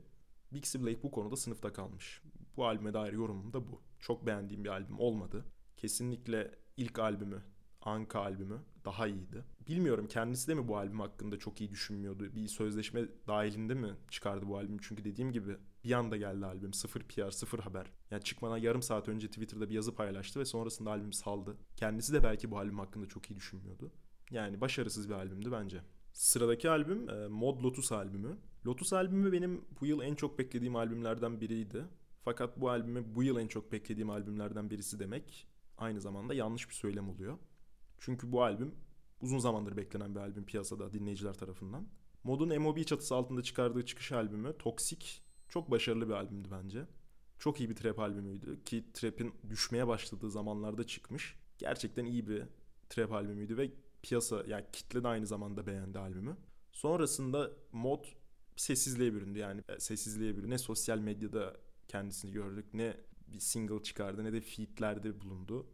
[0.52, 2.22] Bixie Blake bu konuda sınıfta kalmış.
[2.56, 3.82] Bu albüme dair yorumum da bu.
[3.98, 5.44] Çok beğendiğim bir albüm olmadı.
[5.76, 7.42] Kesinlikle ilk albümü,
[7.82, 9.44] Anka albümü daha iyiydi.
[9.66, 12.34] Bilmiyorum kendisi de mi bu albüm hakkında çok iyi düşünmüyordu?
[12.34, 14.78] Bir sözleşme dahilinde mi çıkardı bu albüm?
[14.82, 15.56] Çünkü dediğim gibi
[15.88, 16.72] bir anda geldi albüm.
[16.72, 17.86] Sıfır PR, sıfır haber.
[18.10, 21.56] Yani çıkmadan yarım saat önce Twitter'da bir yazı paylaştı ve sonrasında albüm saldı.
[21.76, 23.92] Kendisi de belki bu albüm hakkında çok iyi düşünmüyordu.
[24.30, 25.82] Yani başarısız bir albümdü bence.
[26.12, 28.38] Sıradaki albüm e, Mod Lotus albümü.
[28.66, 31.84] Lotus albümü benim bu yıl en çok beklediğim albümlerden biriydi.
[32.24, 35.48] Fakat bu albümü bu yıl en çok beklediğim albümlerden birisi demek
[35.78, 37.38] aynı zamanda yanlış bir söylem oluyor.
[37.98, 38.74] Çünkü bu albüm
[39.20, 41.88] uzun zamandır beklenen bir albüm piyasada dinleyiciler tarafından.
[42.24, 46.86] Mod'un MOB çatısı altında çıkardığı çıkış albümü Toxic çok başarılı bir albümdü bence.
[47.38, 51.36] Çok iyi bir trap albümüydü ki trap'in düşmeye başladığı zamanlarda çıkmış.
[51.58, 52.42] Gerçekten iyi bir
[52.88, 53.70] trap albümüydü ve
[54.02, 56.36] piyasa yani kitle de aynı zamanda beğendi albümü.
[56.72, 58.04] Sonrasında mod
[58.56, 60.50] sessizliğe büründü yani e, sessizliğe büründü.
[60.50, 61.56] Ne sosyal medyada
[61.88, 65.66] kendisini gördük ne bir single çıkardı ne de featlerde bulundu.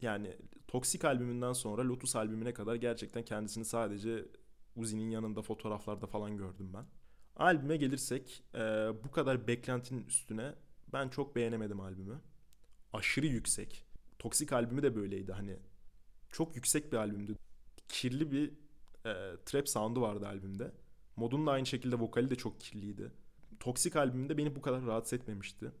[0.00, 0.36] Yani
[0.68, 4.28] Toxic albümünden sonra Lotus albümüne kadar gerçekten kendisini sadece
[4.76, 6.86] Uzi'nin yanında fotoğraflarda falan gördüm ben.
[7.40, 8.58] Albüme gelirsek e,
[9.04, 10.54] bu kadar beklentinin üstüne
[10.92, 12.20] ben çok beğenemedim albümü.
[12.92, 13.84] Aşırı yüksek.
[14.18, 15.56] Toksik albümü de böyleydi hani.
[16.30, 17.36] Çok yüksek bir albümdü.
[17.88, 18.48] Kirli bir
[19.06, 19.12] e,
[19.46, 20.72] trap sound'u vardı albümde.
[21.16, 23.12] Modun da aynı şekilde vokali de çok kirliydi.
[23.60, 25.72] Toksik albümünde beni bu kadar rahatsız etmemişti.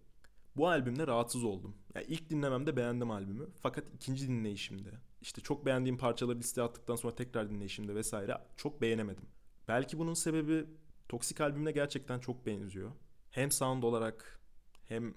[0.56, 1.76] Bu albümde rahatsız oldum.
[1.94, 3.48] Yani ilk dinlememde beğendim albümü.
[3.58, 9.24] Fakat ikinci dinleyişimde işte çok beğendiğim parçaları listeye attıktan sonra tekrar dinleyişimde vesaire çok beğenemedim.
[9.68, 10.66] Belki bunun sebebi
[11.10, 12.92] Toksik albümüne gerçekten çok benziyor.
[13.30, 14.40] Hem sound olarak
[14.84, 15.14] hem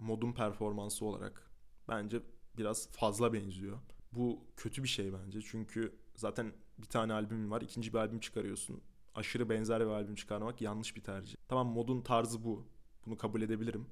[0.00, 1.50] modun performansı olarak
[1.88, 2.22] bence
[2.58, 3.78] biraz fazla benziyor.
[4.12, 8.80] Bu kötü bir şey bence çünkü zaten bir tane albüm var ikinci bir albüm çıkarıyorsun.
[9.14, 11.36] Aşırı benzer bir albüm çıkarmak yanlış bir tercih.
[11.48, 12.66] Tamam modun tarzı bu.
[13.06, 13.86] Bunu kabul edebilirim.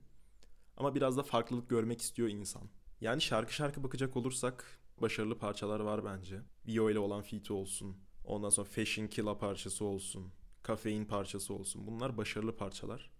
[0.76, 2.62] Ama biraz da farklılık görmek istiyor insan.
[3.00, 6.40] Yani şarkı şarkı bakacak olursak başarılı parçalar var bence.
[6.66, 7.96] Vio ile olan feat'i olsun.
[8.24, 10.32] Ondan sonra Fashion Killa parçası olsun.
[10.62, 11.86] Kafein parçası olsun.
[11.86, 13.10] Bunlar başarılı parçalar.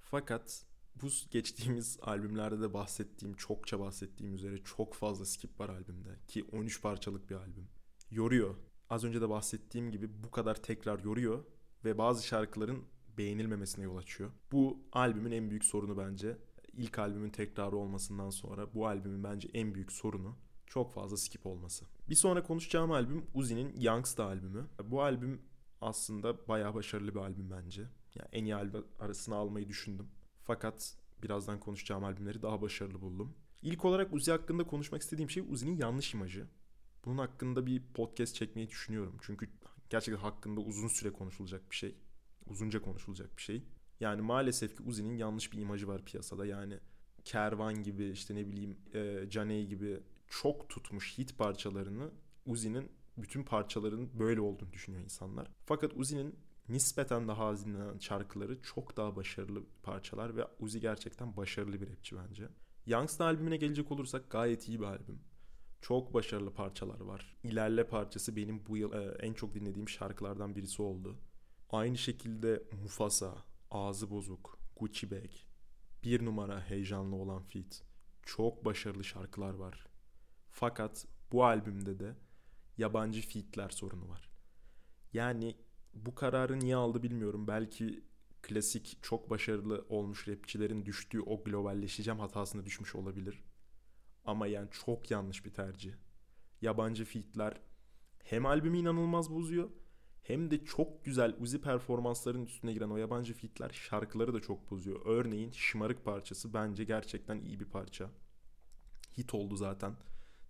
[0.00, 0.64] Fakat
[1.02, 6.18] bu geçtiğimiz albümlerde de bahsettiğim, çokça bahsettiğim üzere çok fazla skip var albümde.
[6.28, 7.68] Ki 13 parçalık bir albüm.
[8.10, 8.54] Yoruyor.
[8.90, 11.44] Az önce de bahsettiğim gibi bu kadar tekrar yoruyor
[11.84, 12.84] ve bazı şarkıların
[13.18, 14.30] beğenilmemesine yol açıyor.
[14.52, 16.38] Bu albümün en büyük sorunu bence.
[16.72, 21.84] İlk albümün tekrarı olmasından sonra bu albümün bence en büyük sorunu çok fazla skip olması.
[22.08, 24.66] Bir sonra konuşacağım albüm Uzi'nin Youngsta albümü.
[24.84, 25.42] Bu albüm
[25.82, 27.82] aslında bayağı başarılı bir albüm bence.
[28.14, 30.08] Yani en iyi albüm arasına almayı düşündüm.
[30.44, 33.34] Fakat birazdan konuşacağım albümleri daha başarılı buldum.
[33.62, 36.46] İlk olarak Uzi hakkında konuşmak istediğim şey Uzi'nin yanlış imajı.
[37.04, 39.16] Bunun hakkında bir podcast çekmeyi düşünüyorum.
[39.22, 39.48] Çünkü
[39.90, 41.96] gerçekten hakkında uzun süre konuşulacak bir şey.
[42.46, 43.62] Uzunca konuşulacak bir şey.
[44.00, 46.46] Yani maalesef ki Uzi'nin yanlış bir imajı var piyasada.
[46.46, 46.78] Yani
[47.24, 52.10] Kervan gibi işte ne bileyim e, Caney gibi çok tutmuş hit parçalarını
[52.46, 55.48] Uzi'nin bütün parçaların böyle olduğunu düşünüyor insanlar.
[55.64, 61.80] Fakat Uzi'nin nispeten daha az dinlenen şarkıları çok daha başarılı parçalar ve Uzi gerçekten başarılı
[61.80, 62.48] bir rapçi bence.
[62.86, 65.20] Youngsta albümüne gelecek olursak gayet iyi bir albüm.
[65.80, 67.36] Çok başarılı parçalar var.
[67.44, 71.18] İlerle parçası benim bu yıl e, en çok dinlediğim şarkılardan birisi oldu.
[71.70, 73.34] Aynı şekilde Mufasa,
[73.70, 75.30] Ağzı Bozuk, Gucci Bag,
[76.04, 77.82] bir numara heyecanlı olan feat.
[78.22, 79.86] Çok başarılı şarkılar var.
[80.50, 82.14] Fakat bu albümde de
[82.78, 84.30] yabancı featler sorunu var.
[85.12, 85.56] Yani
[85.94, 87.48] bu kararı niye aldı bilmiyorum.
[87.48, 88.04] Belki
[88.42, 93.44] klasik çok başarılı olmuş rapçilerin düştüğü o globalleşeceğim hatasına düşmüş olabilir.
[94.24, 95.92] Ama yani çok yanlış bir tercih.
[96.62, 97.60] Yabancı featler
[98.18, 99.70] hem albümü inanılmaz bozuyor
[100.22, 105.00] hem de çok güzel Uzi performansların üstüne giren o yabancı featler şarkıları da çok bozuyor.
[105.04, 108.10] Örneğin Şımarık parçası bence gerçekten iyi bir parça.
[109.18, 109.96] Hit oldu zaten.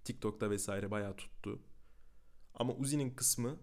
[0.05, 1.63] TikTok'ta vesaire bayağı tuttu.
[2.55, 3.57] Ama Uzi'nin kısmı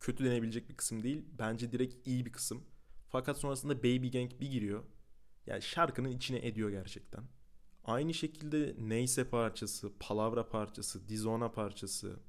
[0.00, 1.24] kötü denebilecek bir kısım değil.
[1.38, 2.64] Bence direkt iyi bir kısım.
[3.08, 4.82] Fakat sonrasında Baby Gang bir giriyor.
[5.46, 7.24] Yani şarkının içine ediyor gerçekten.
[7.84, 12.20] Aynı şekilde Neyse parçası, Palavra parçası, Dizona parçası,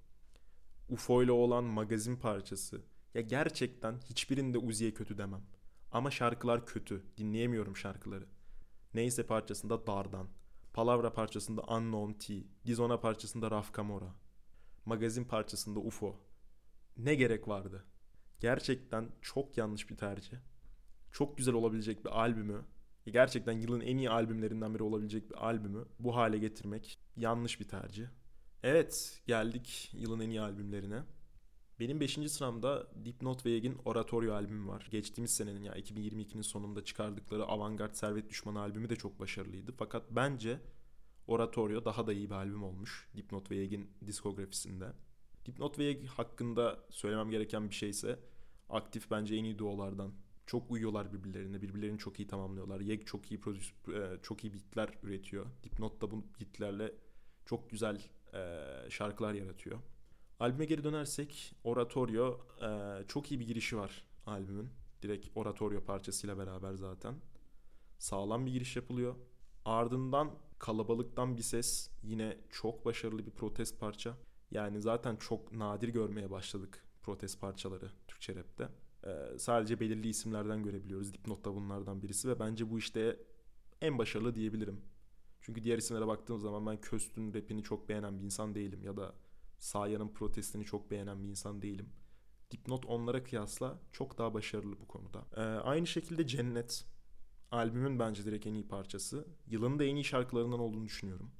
[0.89, 2.81] UFO ile olan magazin parçası.
[3.13, 5.41] Ya gerçekten hiçbirinde Uzi'ye kötü demem.
[5.91, 7.03] Ama şarkılar kötü.
[7.17, 8.25] Dinleyemiyorum şarkıları.
[8.93, 10.27] Neyse parçasında Dardan.
[10.73, 12.43] Palavra parçasında Unknown T.
[12.65, 14.22] Dizona parçasında Raf Kamora
[14.85, 16.19] magazin parçasında UFO.
[16.97, 17.85] Ne gerek vardı?
[18.39, 20.37] Gerçekten çok yanlış bir tercih.
[21.11, 22.65] Çok güzel olabilecek bir albümü,
[23.11, 28.05] gerçekten yılın en iyi albümlerinden biri olabilecek bir albümü bu hale getirmek yanlış bir tercih.
[28.63, 31.03] Evet, geldik yılın en iyi albümlerine.
[31.79, 32.31] Benim 5.
[32.31, 34.87] sıramda Dipnot ve Yeg'in Oratorio albümü var.
[34.91, 39.71] Geçtiğimiz senenin ya 2022'nin sonunda çıkardıkları Avantgard Servet Düşmanı albümü de çok başarılıydı.
[39.77, 40.59] Fakat bence
[41.27, 44.93] Oratorio daha da iyi bir albüm olmuş Dipnot ve Yeg'in diskografisinde.
[45.45, 48.19] Dipnot ve Yeg hakkında söylemem gereken bir şeyse
[48.69, 50.13] aktif bence en iyi duolardan.
[50.45, 51.61] Çok uyuyorlar birbirlerine.
[51.61, 52.79] Birbirlerini çok iyi tamamlıyorlar.
[52.79, 55.45] Yeg çok iyi prodüs e, çok iyi beatler üretiyor.
[55.63, 56.93] Dipnot da bu beatlerle
[57.45, 58.01] çok güzel
[58.33, 59.79] e, şarkılar yaratıyor.
[60.39, 64.69] Albüme geri dönersek Oratorio e, çok iyi bir girişi var albümün.
[65.01, 67.15] Direkt Oratorio parçasıyla beraber zaten.
[67.97, 69.15] Sağlam bir giriş yapılıyor.
[69.65, 70.31] Ardından
[70.63, 74.17] Kalabalıktan bir ses yine çok başarılı bir protest parça.
[74.51, 78.69] Yani zaten çok nadir görmeye başladık protest parçaları Türkçe rapte.
[79.05, 81.13] Ee, sadece belirli isimlerden görebiliyoruz.
[81.13, 83.19] Dipnot'ta bunlardan birisi ve bence bu işte
[83.81, 84.81] en başarılı diyebilirim.
[85.41, 89.15] Çünkü diğer isimlere baktığım zaman ben Köst'ün rapini çok beğenen bir insan değilim ya da
[89.59, 91.89] Saya'nın protestini çok beğenen bir insan değilim.
[92.51, 95.25] Dipnot onlara kıyasla çok daha başarılı bu konuda.
[95.35, 96.85] Ee, aynı şekilde Cennet
[97.53, 99.27] albümün bence direkt en iyi parçası.
[99.47, 101.31] Yılın da en iyi şarkılarından olduğunu düşünüyorum.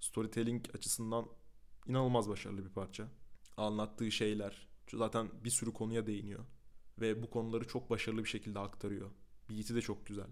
[0.00, 1.26] Storytelling açısından
[1.86, 3.08] inanılmaz başarılı bir parça.
[3.56, 6.44] Anlattığı şeyler zaten bir sürü konuya değiniyor.
[7.00, 9.10] Ve bu konuları çok başarılı bir şekilde aktarıyor.
[9.50, 10.26] Beat'i de çok güzel.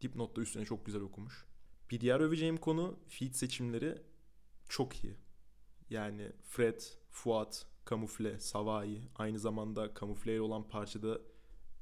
[0.00, 1.46] Dipnot da üstüne çok güzel okumuş.
[1.90, 4.02] Bir diğer öveceğim konu feat seçimleri
[4.68, 5.16] çok iyi.
[5.90, 6.80] Yani Fred,
[7.10, 11.20] Fuat, Kamufle, Savai aynı zamanda kamufle olan parçada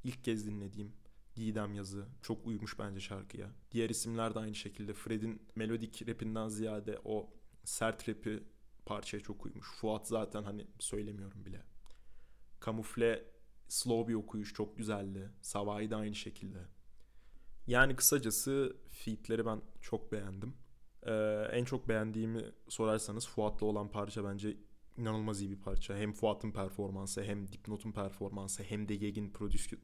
[0.03, 0.93] ilk kez dinlediğim
[1.35, 3.51] Didem yazı çok uymuş bence şarkıya.
[3.71, 4.93] Diğer isimler de aynı şekilde.
[4.93, 7.33] Fred'in melodik rapinden ziyade o
[7.63, 8.43] sert rapi
[8.85, 9.71] parçaya çok uymuş.
[9.71, 11.63] Fuat zaten hani söylemiyorum bile.
[12.59, 13.25] Kamufle
[13.67, 15.31] slow bir okuyuş çok güzeldi.
[15.41, 16.59] Savai de aynı şekilde.
[17.67, 20.53] Yani kısacası featleri ben çok beğendim.
[21.03, 24.57] Ee, en çok beğendiğimi sorarsanız Fuat'la olan parça bence
[24.97, 25.97] inanılmaz iyi bir parça.
[25.97, 29.29] Hem Fuat'ın performansı hem Dipnot'un performansı hem de Yeg'in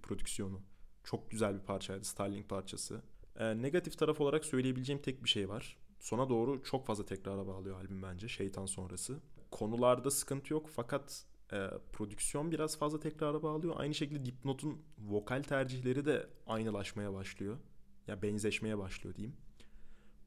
[0.02, 0.62] prodüksiyonu.
[1.04, 3.02] Çok güzel bir parçaydı Starling parçası.
[3.36, 5.78] Ee, negatif taraf olarak söyleyebileceğim tek bir şey var.
[6.00, 9.20] Sona doğru çok fazla tekrara bağlıyor albüm bence şeytan sonrası.
[9.52, 13.74] Konularda sıkıntı yok fakat e, prodüksiyon biraz fazla tekrara bağlıyor.
[13.78, 17.58] Aynı şekilde Dipnot'un vokal tercihleri de aynılaşmaya başlıyor.
[18.08, 19.38] Ya benzeşmeye başlıyor diyeyim.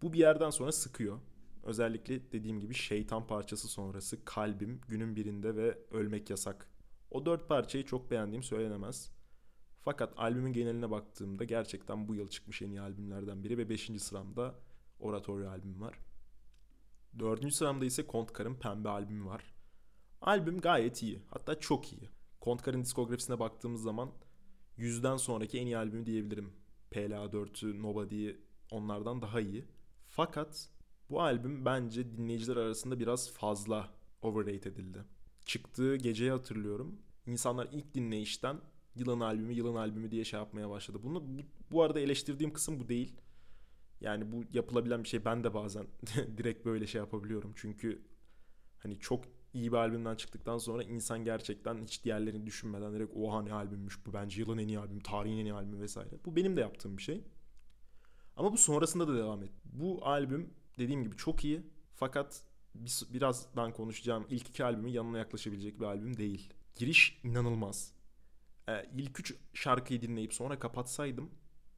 [0.02, 1.18] Bu bir yerden sonra sıkıyor.
[1.62, 6.68] Özellikle dediğim gibi şeytan parçası sonrası kalbim günün birinde ve ölmek yasak.
[7.10, 9.13] O dört parçayı çok beğendiğim söylenemez.
[9.84, 13.90] Fakat albümün geneline baktığımda gerçekten bu yıl çıkmış en iyi albümlerden biri ve 5.
[13.98, 14.54] sıramda
[15.00, 15.98] Oratorio albümü var.
[17.18, 17.54] 4.
[17.54, 19.54] sıramda ise Kontkar'ın Pembe albümü var.
[20.20, 21.22] Albüm gayet iyi.
[21.30, 22.08] Hatta çok iyi.
[22.40, 24.10] Kontkar'ın diskografisine baktığımız zaman
[24.76, 26.52] yüzden sonraki en iyi albümü diyebilirim.
[26.90, 29.64] PLA 4'ü, Nobody'yi onlardan daha iyi.
[30.08, 30.68] Fakat
[31.10, 33.90] bu albüm bence dinleyiciler arasında biraz fazla
[34.22, 35.04] overrate edildi.
[35.44, 36.98] Çıktığı geceyi hatırlıyorum.
[37.26, 38.60] İnsanlar ilk dinleyişten
[38.96, 40.98] yılın albümü, yılın albümü diye şey yapmaya başladı.
[41.02, 43.16] Bunu bu, bu arada eleştirdiğim kısım bu değil.
[44.00, 45.24] Yani bu yapılabilen bir şey.
[45.24, 45.86] Ben de bazen
[46.36, 47.52] direkt böyle şey yapabiliyorum.
[47.56, 48.02] Çünkü
[48.78, 49.24] hani çok
[49.54, 54.12] iyi bir albümden çıktıktan sonra insan gerçekten hiç diğerlerini düşünmeden direkt oha ne albümmüş bu
[54.12, 56.10] bence yılın en iyi albümü, tarihin en iyi albümü vesaire.
[56.24, 57.24] Bu benim de yaptığım bir şey.
[58.36, 59.50] Ama bu sonrasında da devam et.
[59.64, 61.62] Bu albüm dediğim gibi çok iyi
[61.94, 62.42] fakat
[62.74, 66.52] bir, birazdan konuşacağım ilk iki albümün yanına yaklaşabilecek bir albüm değil.
[66.76, 67.92] Giriş inanılmaz.
[68.68, 71.30] Ee, ilk üç şarkıyı dinleyip sonra kapatsaydım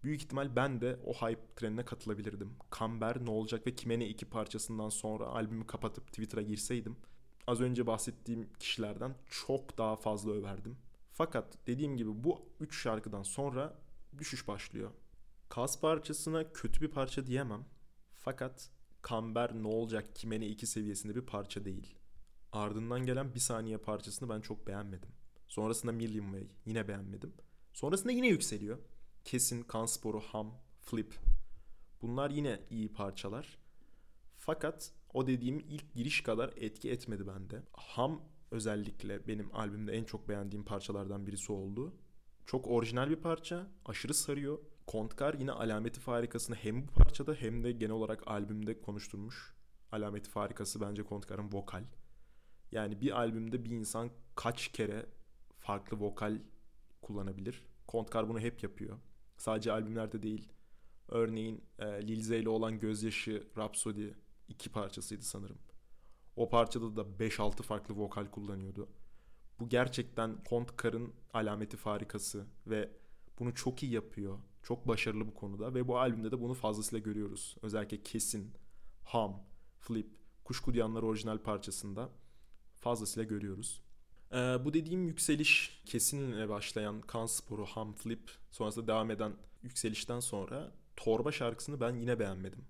[0.02, 2.56] büyük ihtimal ben de o hype trenine katılabilirdim.
[2.70, 6.96] Kamber, Ne Olacak ve Kime Ne iki parçasından sonra albümü kapatıp Twitter'a girseydim
[7.46, 10.76] az önce bahsettiğim kişilerden çok daha fazla överdim.
[11.12, 13.78] Fakat dediğim gibi bu üç şarkıdan sonra
[14.18, 14.90] düşüş başlıyor.
[15.48, 17.64] Kas parçasına kötü bir parça diyemem.
[18.12, 18.70] Fakat
[19.02, 21.94] Kamber ne olacak kime ne iki seviyesinde bir parça değil.
[22.52, 25.10] Ardından gelen bir saniye parçasını ben çok beğenmedim.
[25.48, 27.32] Sonrasında Million Way yine beğenmedim.
[27.72, 28.78] Sonrasında yine yükseliyor.
[29.24, 31.14] Kesin kan sporu, ham, flip.
[32.02, 33.58] Bunlar yine iyi parçalar.
[34.36, 37.62] Fakat o dediğim ilk giriş kadar etki etmedi bende.
[37.72, 41.96] Ham özellikle benim albümde en çok beğendiğim parçalardan birisi oldu.
[42.46, 44.58] Çok orijinal bir parça, aşırı sarıyor.
[44.86, 49.54] Kontkar yine alameti farikasını hem bu parçada hem de genel olarak albümde konuşturmuş.
[49.92, 51.84] Alameti farikası bence Kontkar'ın vokal.
[52.72, 55.06] Yani bir albümde bir insan kaç kere
[55.66, 56.38] farklı vokal
[57.02, 57.62] kullanabilir.
[57.86, 58.98] Kontkar bunu hep yapıyor.
[59.36, 60.48] Sadece albümlerde değil.
[61.08, 64.08] Örneğin e, Lil Zey ile olan Gözyaşı Rhapsody
[64.48, 65.58] iki parçasıydı sanırım.
[66.36, 68.88] O parçada da 5-6 farklı vokal kullanıyordu.
[69.60, 72.90] Bu gerçekten Kontkar'ın alameti farikası ve
[73.38, 74.38] bunu çok iyi yapıyor.
[74.62, 77.56] Çok başarılı bu konuda ve bu albümde de bunu fazlasıyla görüyoruz.
[77.62, 78.54] Özellikle Kesin,
[79.04, 79.42] Ham,
[79.78, 80.10] Flip,
[80.44, 82.10] Kuşku Duyanlar orijinal parçasında
[82.74, 83.85] fazlasıyla görüyoruz.
[84.32, 90.72] Ee, bu dediğim yükseliş kesinle başlayan kan sporu, ham, flip sonrasında devam eden yükselişten sonra
[90.96, 92.64] Torba şarkısını ben yine beğenmedim.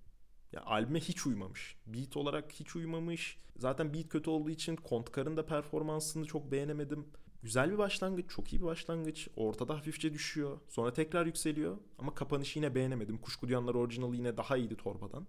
[0.52, 1.76] Ya albüme hiç uymamış.
[1.86, 3.38] Beat olarak hiç uymamış.
[3.56, 7.06] Zaten beat kötü olduğu için Kontkar'ın da performansını çok beğenemedim.
[7.42, 9.28] Güzel bir başlangıç, çok iyi bir başlangıç.
[9.36, 10.58] Ortada hafifçe düşüyor.
[10.68, 11.76] Sonra tekrar yükseliyor.
[11.98, 13.18] Ama kapanışı yine beğenemedim.
[13.18, 15.26] Kuşku Duyanlar orijinali yine daha iyiydi Torba'dan.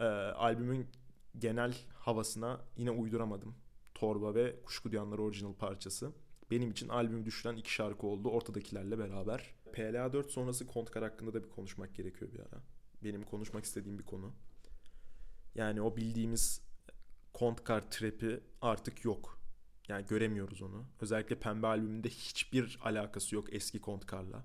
[0.00, 0.86] Ee, albümün
[1.38, 3.54] genel havasına yine uyduramadım.
[4.00, 6.12] Torba ve Kuşku Duyanlar orijinal parçası.
[6.50, 9.54] Benim için albümü düşüren iki şarkı oldu ortadakilerle beraber.
[9.72, 12.62] PLA 4 sonrası Kontkar hakkında da bir konuşmak gerekiyor bir ara.
[13.04, 14.32] Benim konuşmak istediğim bir konu.
[15.54, 16.62] Yani o bildiğimiz
[17.32, 19.40] Kontkar trap'i artık yok.
[19.88, 20.84] Yani göremiyoruz onu.
[21.00, 24.44] Özellikle Pembe albümünde hiçbir alakası yok eski Kontkar'la.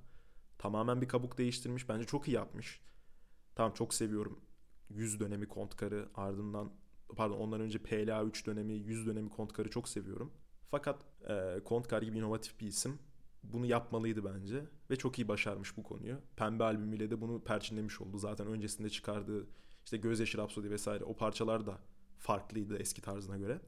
[0.58, 1.90] Tamamen bir kabuk değiştirmiş.
[1.90, 2.82] Bence çok iyi yapmış.
[3.56, 4.40] Tamam çok seviyorum.
[4.90, 6.72] 100 dönemi Kontkar'ı ardından
[7.16, 10.32] pardon ondan önce PLA 3 dönemi 100 dönemi Kontkar'ı çok seviyorum.
[10.72, 13.00] Fakat e, Kontkar gibi inovatif bir isim
[13.44, 16.18] bunu yapmalıydı bence ve çok iyi başarmış bu konuyu.
[16.36, 18.18] Pembe albümüyle de bunu perçinlemiş oldu.
[18.18, 19.48] Zaten öncesinde çıkardığı
[19.86, 21.80] işte Gözyaşı Rhapsody vesaire o parçalar da
[22.18, 23.62] farklıydı eski tarzına göre.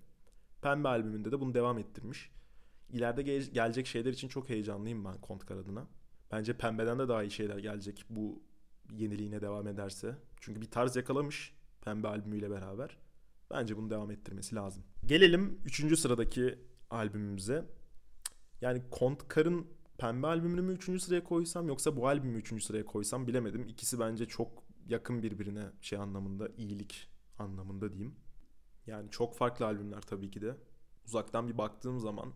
[0.62, 2.32] Pembe albümünde de bunu devam ettirmiş.
[2.90, 5.88] İleride ge- gelecek şeyler için çok heyecanlıyım ben Kontkar adına.
[6.32, 8.42] Bence Pembe'den de daha iyi şeyler gelecek bu
[8.94, 10.16] yeniliğine devam ederse.
[10.40, 12.98] Çünkü bir tarz yakalamış Pembe albümüyle beraber.
[13.52, 14.84] Bence bunu devam ettirmesi lazım.
[15.06, 16.00] Gelelim 3.
[16.00, 17.66] sıradaki albümümüze.
[18.62, 19.68] Yani Kontkar'ın
[19.98, 21.02] Pembe albümünü mü 3.
[21.04, 22.64] sıraya koysam yoksa bu albümü 3.
[22.64, 23.68] sıraya koysam bilemedim.
[23.68, 28.16] İkisi bence çok yakın birbirine şey anlamında, iyilik anlamında diyeyim.
[28.88, 30.58] Yani çok farklı albümler tabii ki de.
[31.06, 32.34] Uzaktan bir baktığım zaman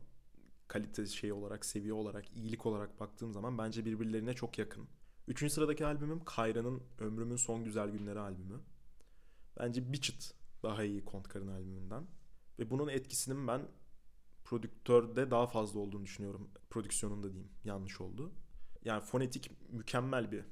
[0.68, 4.88] kalite şey olarak, seviye olarak, iyilik olarak baktığım zaman bence birbirlerine çok yakın.
[5.28, 8.60] Üçüncü sıradaki albümüm Kayra'nın Ömrümün Son Güzel Günleri albümü.
[9.60, 10.34] Bence bir çıt
[10.64, 12.08] daha iyi Kontkar'ın albümünden.
[12.60, 13.62] Ve bunun etkisinin ben
[14.44, 16.50] prodüktörde daha fazla olduğunu düşünüyorum.
[16.70, 17.52] Prodüksiyonunda diyeyim.
[17.64, 18.32] Yanlış oldu.
[18.86, 20.46] Yani fonetik mükemmel bir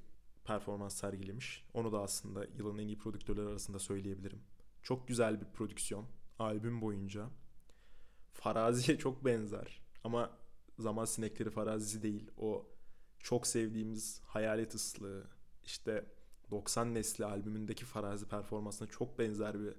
[0.44, 1.66] performans sergilemiş.
[1.74, 4.42] Onu da aslında yılın en iyi prodüktörler arasında söyleyebilirim.
[4.84, 6.06] Çok güzel bir prodüksiyon.
[6.40, 7.30] Albüm boyunca.
[8.34, 9.82] Farazi'ye çok benzer.
[10.04, 10.38] Ama
[10.80, 12.32] zaman sinekleri farazisi değil.
[12.38, 12.68] O
[13.20, 15.28] çok sevdiğimiz hayalet ıslığı,
[15.66, 16.06] işte
[16.52, 19.74] 90 nesli albümündeki farazi performansına çok benzer bir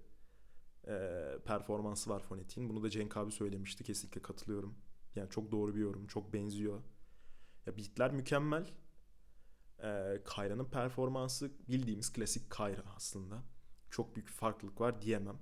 [0.88, 2.70] e, performansı var fonetiğin.
[2.70, 3.84] Bunu da Cenk abi söylemişti.
[3.84, 4.74] Kesinlikle katılıyorum.
[5.14, 6.06] Yani çok doğru bir yorum.
[6.06, 6.82] Çok benziyor.
[7.66, 8.66] Ya beatler mükemmel.
[9.82, 13.42] E, Kayra'nın performansı bildiğimiz klasik Kayra aslında.
[13.90, 15.38] Çok büyük farklılık var diyemem.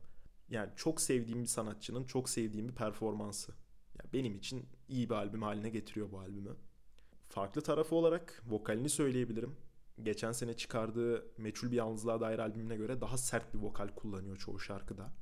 [0.49, 3.53] Yani çok sevdiğim bir sanatçının çok sevdiğim bir performansı.
[3.99, 6.57] Yani benim için iyi bir albüm haline getiriyor bu albümü.
[7.29, 9.57] Farklı tarafı olarak vokalini söyleyebilirim.
[10.03, 14.61] Geçen sene çıkardığı Meçhul Bir Yalnızlığa Dair albümüne göre daha sert bir vokal kullanıyor çoğu
[14.61, 15.13] şarkıda.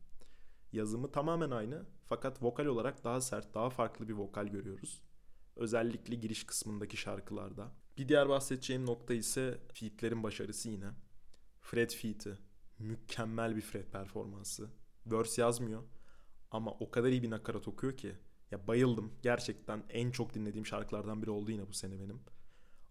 [0.72, 5.02] Yazımı tamamen aynı fakat vokal olarak daha sert, daha farklı bir vokal görüyoruz.
[5.56, 7.72] Özellikle giriş kısmındaki şarkılarda.
[7.98, 10.90] Bir diğer bahsedeceğim nokta ise featlerin başarısı yine.
[11.60, 12.38] Fred feat'i.
[12.78, 14.70] Mükemmel bir Fred performansı.
[15.06, 15.82] Verse yazmıyor
[16.50, 18.16] ama o kadar iyi bir nakarat okuyor ki.
[18.50, 19.12] Ya bayıldım.
[19.22, 22.20] Gerçekten en çok dinlediğim şarkılardan biri oldu yine bu sene benim.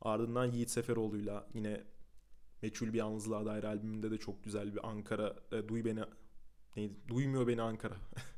[0.02, 1.84] Ardından Yiğit Seferoğlu'yla yine
[2.62, 6.04] Meçhul Bir Yalnızlığa dair albümünde de çok güzel bir Ankara e, Duy Beni
[6.76, 6.94] neydi?
[7.08, 7.96] Duymuyor Beni Ankara.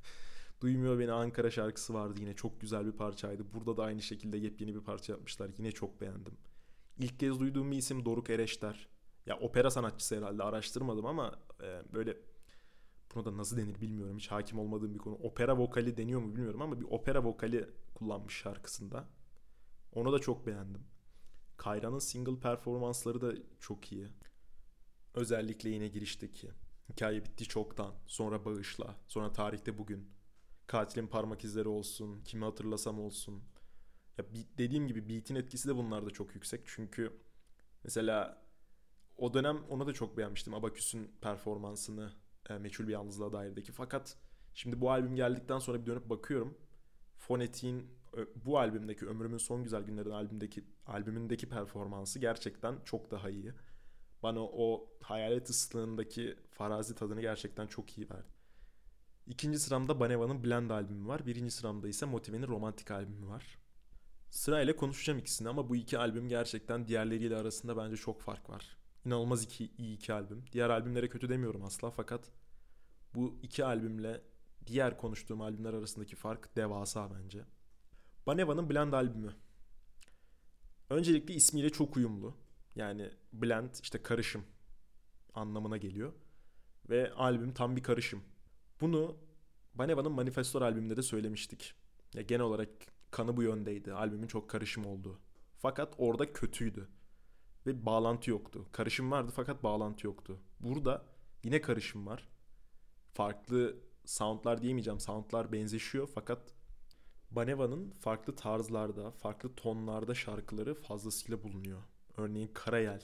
[0.61, 3.53] Duymuyor Beni Ankara şarkısı vardı yine çok güzel bir parçaydı.
[3.53, 5.49] Burada da aynı şekilde yepyeni bir parça yapmışlar.
[5.57, 6.37] Yine çok beğendim.
[6.99, 8.87] İlk kez duyduğum bir isim Doruk Ereşter.
[9.25, 12.17] Ya opera sanatçısı herhalde araştırmadım ama e, böyle
[13.15, 14.17] buna da nasıl denir bilmiyorum.
[14.17, 15.15] Hiç hakim olmadığım bir konu.
[15.15, 19.07] Opera vokali deniyor mu bilmiyorum ama bir opera vokali kullanmış şarkısında.
[19.93, 20.81] Onu da çok beğendim.
[21.57, 24.07] Kayra'nın single performansları da çok iyi.
[25.13, 26.51] Özellikle yine girişteki.
[26.89, 27.93] Hikaye bitti çoktan.
[28.07, 28.95] Sonra bağışla.
[29.07, 30.09] Sonra tarihte bugün.
[30.67, 32.21] Katilin parmak izleri olsun.
[32.23, 33.43] Kimi hatırlasam olsun.
[34.17, 34.25] Ya
[34.57, 36.61] dediğim gibi beat'in etkisi de bunlarda çok yüksek.
[36.65, 37.13] Çünkü
[37.83, 38.41] mesela
[39.17, 40.53] o dönem ona da çok beğenmiştim.
[40.53, 42.13] Abaküs'ün performansını
[42.49, 43.71] e, Meçhul Bir Yalnızlığa dairdeki.
[43.71, 44.17] Fakat
[44.53, 46.57] şimdi bu albüm geldikten sonra bir dönüp bakıyorum.
[47.17, 47.97] Fonetiğin
[48.45, 53.53] bu albümdeki Ömrümün Son Güzel Günlerin albümdeki albümündeki performansı gerçekten çok daha iyi.
[54.23, 58.37] Bana o hayalet ıslığındaki farazi tadını gerçekten çok iyi verdi.
[59.27, 61.25] İkinci sıramda Baneva'nın Blend albümü var.
[61.25, 63.57] Birinci sıramda ise Motive'nin Romantik albümü var.
[64.29, 68.77] Sırayla konuşacağım ikisini ama bu iki albüm gerçekten diğerleriyle arasında bence çok fark var.
[69.05, 70.43] İnanılmaz iki, iyi iki albüm.
[70.51, 72.31] Diğer albümlere kötü demiyorum asla fakat
[73.15, 74.21] bu iki albümle
[74.67, 77.45] diğer konuştuğum albümler arasındaki fark devasa bence.
[78.27, 79.35] Baneva'nın Blend albümü.
[80.89, 82.35] Öncelikle ismiyle çok uyumlu.
[82.77, 84.43] Yani blend işte karışım
[85.33, 86.13] anlamına geliyor.
[86.89, 88.23] Ve albüm tam bir karışım.
[88.81, 89.17] Bunu
[89.75, 91.73] Baneva'nın Manifestor albümünde de söylemiştik.
[92.13, 92.69] Ya genel olarak
[93.11, 93.93] kanı bu yöndeydi.
[93.93, 95.19] Albümün çok karışım olduğu.
[95.57, 96.89] Fakat orada kötüydü.
[97.65, 98.65] Ve bağlantı yoktu.
[98.71, 100.39] Karışım vardı fakat bağlantı yoktu.
[100.59, 101.05] Burada
[101.43, 102.27] yine karışım var.
[103.13, 103.75] Farklı
[104.05, 104.99] soundlar diyemeyeceğim.
[104.99, 106.53] Soundlar benzeşiyor fakat
[107.31, 111.83] Baneva'nın farklı tarzlarda, farklı tonlarda şarkıları fazlasıyla bulunuyor.
[112.17, 113.03] Örneğin Karayel.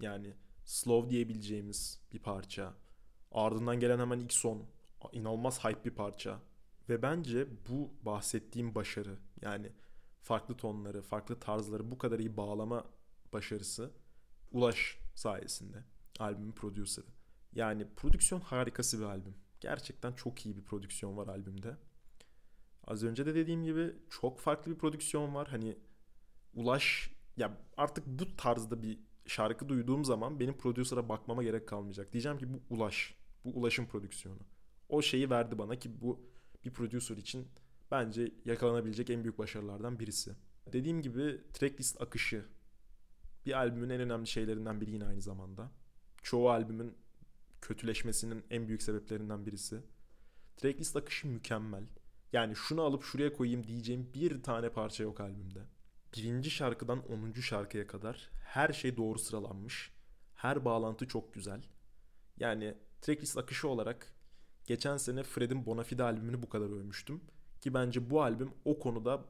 [0.00, 2.74] Yani slow diyebileceğimiz bir parça.
[3.32, 4.66] Ardından gelen hemen ilk son.
[5.12, 6.40] inanılmaz hype bir parça.
[6.88, 9.72] Ve bence bu bahsettiğim başarı yani
[10.22, 12.84] farklı tonları, farklı tarzları bu kadar iyi bağlama
[13.32, 13.90] başarısı
[14.52, 15.84] Ulaş sayesinde.
[16.18, 17.06] Albümün prodüseri.
[17.52, 19.34] Yani prodüksiyon harikası bir albüm.
[19.60, 21.76] Gerçekten çok iyi bir prodüksiyon var albümde.
[22.86, 25.48] Az önce de dediğim gibi çok farklı bir prodüksiyon var.
[25.48, 25.78] Hani
[26.54, 32.12] Ulaş ya artık bu tarzda bir şarkı duyduğum zaman benim prodüsera bakmama gerek kalmayacak.
[32.12, 33.14] Diyeceğim ki bu Ulaş.
[33.44, 34.40] Bu Ulaş'ın prodüksiyonu.
[34.88, 36.20] O şeyi verdi bana ki bu
[36.64, 37.48] bir prodüser için
[37.90, 40.34] bence yakalanabilecek en büyük başarılardan birisi.
[40.72, 42.44] Dediğim gibi tracklist akışı
[43.46, 45.70] bir albümün en önemli şeylerinden biri yine aynı zamanda.
[46.22, 46.94] Çoğu albümün
[47.60, 49.82] kötüleşmesinin en büyük sebeplerinden birisi.
[50.56, 51.86] Tracklist akışı mükemmel.
[52.32, 55.60] Yani şunu alıp şuraya koyayım diyeceğim bir tane parça yok albümde.
[56.16, 57.32] Birinci şarkıdan 10.
[57.32, 59.92] şarkıya kadar her şey doğru sıralanmış.
[60.34, 61.62] Her bağlantı çok güzel.
[62.36, 64.12] Yani tracklist akışı olarak
[64.66, 67.20] geçen sene Fred'in Bonafide albümünü bu kadar övmüştüm.
[67.60, 69.24] Ki bence bu albüm o konuda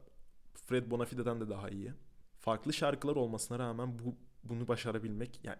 [0.55, 1.93] Fred Bonafide'den de daha iyi.
[2.39, 5.59] Farklı şarkılar olmasına rağmen bu bunu başarabilmek yani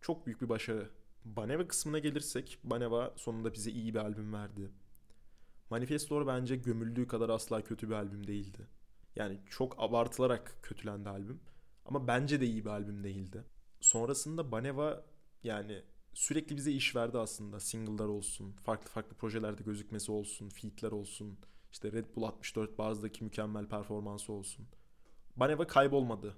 [0.00, 0.90] çok büyük bir başarı.
[1.24, 4.70] Baneva kısmına gelirsek Baneva sonunda bize iyi bir albüm verdi.
[5.70, 8.77] Manifestor bence gömüldüğü kadar asla kötü bir albüm değildi.
[9.18, 11.40] Yani çok abartılarak kötülendi albüm.
[11.84, 13.44] Ama bence de iyi bir albüm değildi.
[13.80, 15.04] Sonrasında Baneva
[15.42, 15.82] yani
[16.14, 17.60] sürekli bize iş verdi aslında.
[17.60, 21.38] Single'lar olsun, farklı farklı projelerde gözükmesi olsun, feat'ler olsun.
[21.72, 24.66] İşte Red Bull 64 Barz'daki mükemmel performansı olsun.
[25.36, 26.36] Baneva kaybolmadı.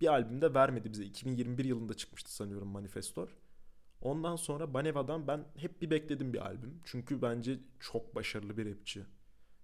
[0.00, 1.04] Bir albümde vermedi bize.
[1.04, 3.28] 2021 yılında çıkmıştı sanıyorum Manifestor.
[4.00, 6.80] Ondan sonra Baneva'dan ben hep bir bekledim bir albüm.
[6.84, 9.06] Çünkü bence çok başarılı bir rapçi.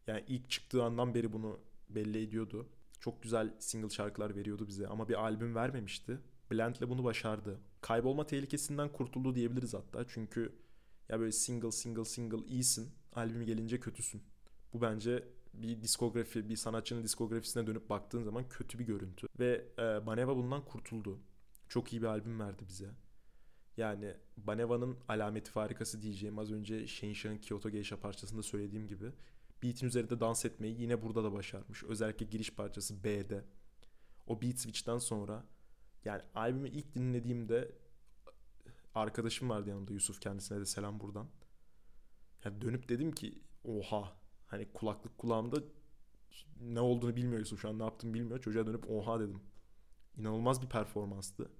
[0.06, 1.60] Yani ilk çıktığı andan beri bunu
[1.94, 2.68] belli ediyordu.
[3.00, 6.18] Çok güzel single şarkılar veriyordu bize ama bir albüm vermemişti.
[6.52, 7.60] Blend'le bunu başardı.
[7.80, 10.04] Kaybolma tehlikesinden kurtuldu diyebiliriz hatta.
[10.08, 10.52] Çünkü
[11.08, 12.92] ya böyle single single single iyisin.
[13.12, 14.22] Albüm gelince kötüsün.
[14.72, 15.24] Bu bence
[15.54, 19.26] bir diskografi, bir sanatçının diskografisine dönüp baktığın zaman kötü bir görüntü.
[19.38, 21.18] Ve e, Baneva bundan kurtuldu.
[21.68, 22.90] Çok iyi bir albüm verdi bize.
[23.76, 29.12] Yani Baneva'nın alameti farikası diyeceğim az önce Shane Kyoto Geisha parçasında söylediğim gibi
[29.62, 31.84] beat'in üzerinde dans etmeyi yine burada da başarmış.
[31.84, 33.44] Özellikle giriş parçası B'de.
[34.26, 35.44] O beat switch'ten sonra
[36.04, 37.72] yani albümü ilk dinlediğimde
[38.94, 41.26] arkadaşım vardı yanımda Yusuf kendisine de selam buradan.
[42.44, 45.62] Yani dönüp dedim ki oha hani kulaklık kulağımda
[46.60, 48.40] ne olduğunu bilmiyor Yusuf şu an ne yaptığımı bilmiyor.
[48.40, 49.40] Çocuğa dönüp oha dedim.
[50.16, 51.50] İnanılmaz bir performanstı.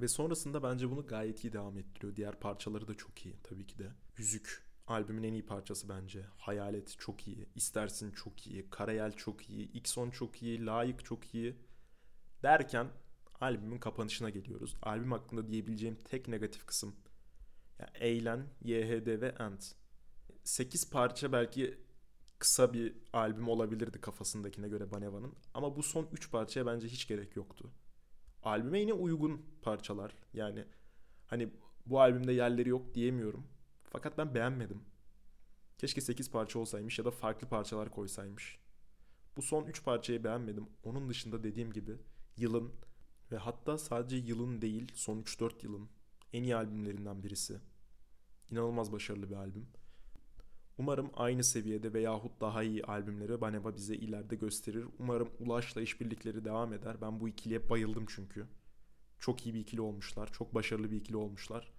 [0.00, 2.16] Ve sonrasında bence bunu gayet iyi devam ettiriyor.
[2.16, 3.92] Diğer parçaları da çok iyi tabii ki de.
[4.16, 6.26] Yüzük albümün en iyi parçası bence.
[6.36, 7.48] Hayalet çok iyi.
[7.54, 8.70] İstersin çok iyi.
[8.70, 9.72] Karayel çok iyi.
[9.72, 10.66] Xon çok iyi.
[10.66, 11.56] Layık çok iyi.
[12.42, 12.88] Derken
[13.40, 14.76] albümün kapanışına geliyoruz.
[14.82, 16.96] Albüm hakkında diyebileceğim tek negatif kısım.
[17.78, 19.74] Yani Eğlen, YHD ve Ant.
[20.44, 21.78] 8 parça belki
[22.38, 25.34] kısa bir albüm olabilirdi kafasındakine göre Baneva'nın.
[25.54, 27.70] Ama bu son 3 parçaya bence hiç gerek yoktu.
[28.42, 30.14] Albüme yine uygun parçalar.
[30.32, 30.64] Yani
[31.26, 31.48] hani
[31.86, 33.46] bu albümde yerleri yok diyemiyorum.
[33.94, 34.82] Fakat ben beğenmedim.
[35.78, 38.58] Keşke 8 parça olsaymış ya da farklı parçalar koysaymış.
[39.36, 40.66] Bu son 3 parçayı beğenmedim.
[40.84, 41.96] Onun dışında dediğim gibi
[42.36, 42.72] yılın
[43.32, 45.88] ve hatta sadece yılın değil son 3-4 yılın
[46.32, 47.60] en iyi albümlerinden birisi.
[48.50, 49.66] İnanılmaz başarılı bir albüm.
[50.78, 54.84] Umarım aynı seviyede veyahut daha iyi albümleri Baneba bize ileride gösterir.
[54.98, 57.00] Umarım Ulaş'la işbirlikleri devam eder.
[57.00, 58.46] Ben bu ikiliye bayıldım çünkü.
[59.20, 60.32] Çok iyi bir ikili olmuşlar.
[60.32, 61.73] Çok başarılı bir ikili olmuşlar.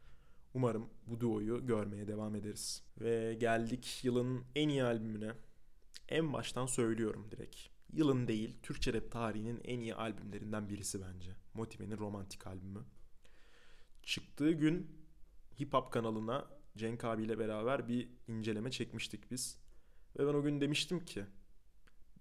[0.56, 2.84] Umarım bu duoyu görmeye devam ederiz.
[3.02, 5.32] Ve geldik yılın en iyi albümüne.
[6.10, 7.58] En baştan söylüyorum direkt.
[7.94, 11.32] Yılın değil, Türkçe rap tarihinin en iyi albümlerinden birisi bence.
[11.54, 12.80] Motive'nin romantik albümü.
[14.04, 14.92] Çıktığı gün
[15.60, 16.48] Hip Hop kanalına
[16.78, 19.58] Cenk abiyle beraber bir inceleme çekmiştik biz.
[20.20, 21.26] Ve ben o gün demiştim ki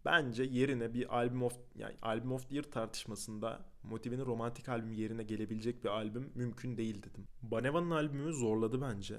[0.05, 5.23] bence yerine bir albüm of yani albüm of the year tartışmasında Motive'nin romantik albümü yerine
[5.23, 7.29] gelebilecek bir albüm mümkün değil dedim.
[7.43, 9.19] Baneva'nın albümü zorladı bence.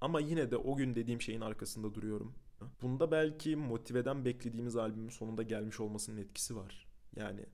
[0.00, 2.34] Ama yine de o gün dediğim şeyin arkasında duruyorum.
[2.82, 6.86] Bunda belki Motive'den beklediğimiz albümün sonunda gelmiş olmasının etkisi var.
[7.16, 7.46] Yani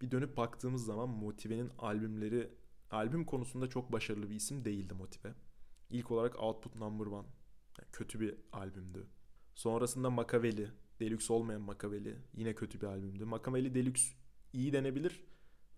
[0.00, 2.50] bir dönüp baktığımız zaman Motive'nin albümleri
[2.90, 5.34] albüm konusunda çok başarılı bir isim değildi Motive.
[5.90, 7.26] İlk olarak Output Number One.
[7.78, 9.06] Yani kötü bir albümdü.
[9.54, 10.70] Sonrasında Makaveli.
[11.00, 12.16] Deluxe olmayan Makaveli.
[12.34, 13.24] Yine kötü bir albümdü.
[13.24, 14.14] Makaveli Deluxe
[14.52, 15.24] iyi denebilir.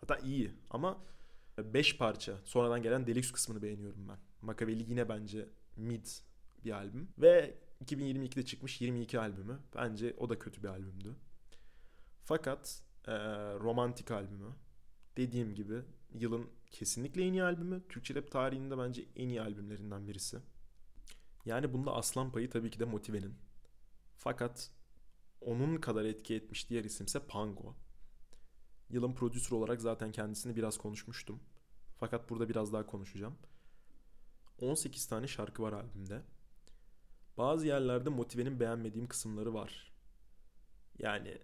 [0.03, 1.05] Hatta iyi ama
[1.59, 2.38] 5 parça.
[2.44, 4.18] Sonradan gelen Deluxe kısmını beğeniyorum ben.
[4.42, 6.07] Makaveli yine bence mid
[6.64, 7.09] bir albüm.
[7.18, 9.59] Ve 2022'de çıkmış 22 albümü.
[9.74, 11.16] Bence o da kötü bir albümdü.
[12.24, 13.12] Fakat e,
[13.55, 14.48] romantik albümü
[15.16, 15.82] dediğim gibi
[16.14, 17.82] yılın kesinlikle en iyi albümü.
[17.88, 20.38] Türkçe rap tarihinde bence en iyi albümlerinden birisi.
[21.44, 23.34] Yani bunda aslan payı tabii ki de Motive'nin.
[24.16, 24.70] Fakat
[25.40, 27.74] onun kadar etki etmiş diğer isimse Pango.
[28.93, 31.40] Yılın prodüsör olarak zaten kendisini biraz konuşmuştum.
[32.01, 33.34] Fakat burada biraz daha konuşacağım.
[34.61, 36.22] 18 tane şarkı var albümde.
[37.38, 39.93] Bazı yerlerde Motive'nin beğenmediğim kısımları var.
[40.99, 41.38] Yani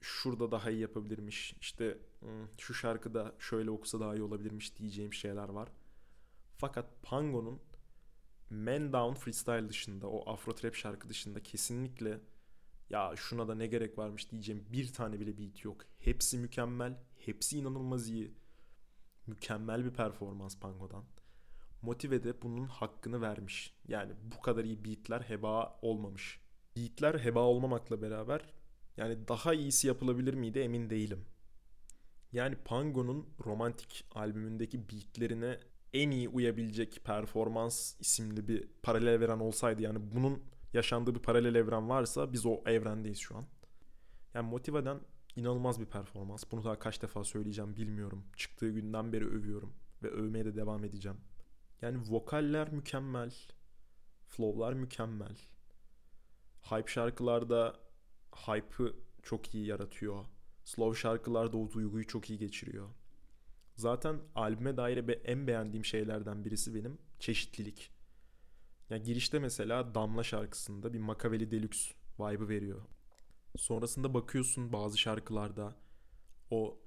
[0.00, 1.56] şurada daha iyi yapabilirmiş.
[1.60, 5.68] İşte hmm, şu şarkıda şöyle okusa daha iyi olabilirmiş diyeceğim şeyler var.
[6.56, 7.60] Fakat Pango'nun
[8.50, 12.20] Man Down Freestyle dışında o Afro Trap şarkı dışında kesinlikle
[12.90, 15.84] ya şuna da ne gerek varmış diyeceğim bir tane bile beat yok.
[15.98, 16.98] Hepsi mükemmel.
[17.16, 18.34] Hepsi inanılmaz iyi.
[19.26, 21.04] Mükemmel bir performans Pango'dan.
[21.82, 23.74] Motive de bunun hakkını vermiş.
[23.88, 26.40] Yani bu kadar iyi beatler heba olmamış.
[26.76, 28.54] Beatler heba olmamakla beraber
[28.96, 31.24] yani daha iyisi yapılabilir miydi emin değilim.
[32.32, 35.58] Yani Pango'nun romantik albümündeki beatlerine
[35.92, 40.42] en iyi uyabilecek performans isimli bir paralel evren olsaydı yani bunun
[40.74, 43.44] yaşandığı bir paralel evren varsa biz o evrendeyiz şu an.
[44.34, 45.00] Yani Motiva'dan
[45.36, 46.44] inanılmaz bir performans.
[46.52, 48.24] Bunu daha kaç defa söyleyeceğim bilmiyorum.
[48.36, 49.72] Çıktığı günden beri övüyorum
[50.02, 51.18] ve övmeye de devam edeceğim.
[51.82, 53.34] Yani vokaller mükemmel.
[54.28, 55.36] Flow'lar mükemmel.
[56.62, 57.76] Hype şarkılarda
[58.46, 60.24] hype'ı çok iyi yaratıyor.
[60.64, 62.88] Slow şarkılarda o duyguyu çok iyi geçiriyor.
[63.76, 67.93] Zaten albüme dair en beğendiğim şeylerden birisi benim çeşitlilik.
[68.90, 72.82] Yani girişte mesela Damla şarkısında bir Makaveli Deluxe vibe'ı veriyor.
[73.56, 75.76] Sonrasında bakıyorsun bazı şarkılarda
[76.50, 76.78] o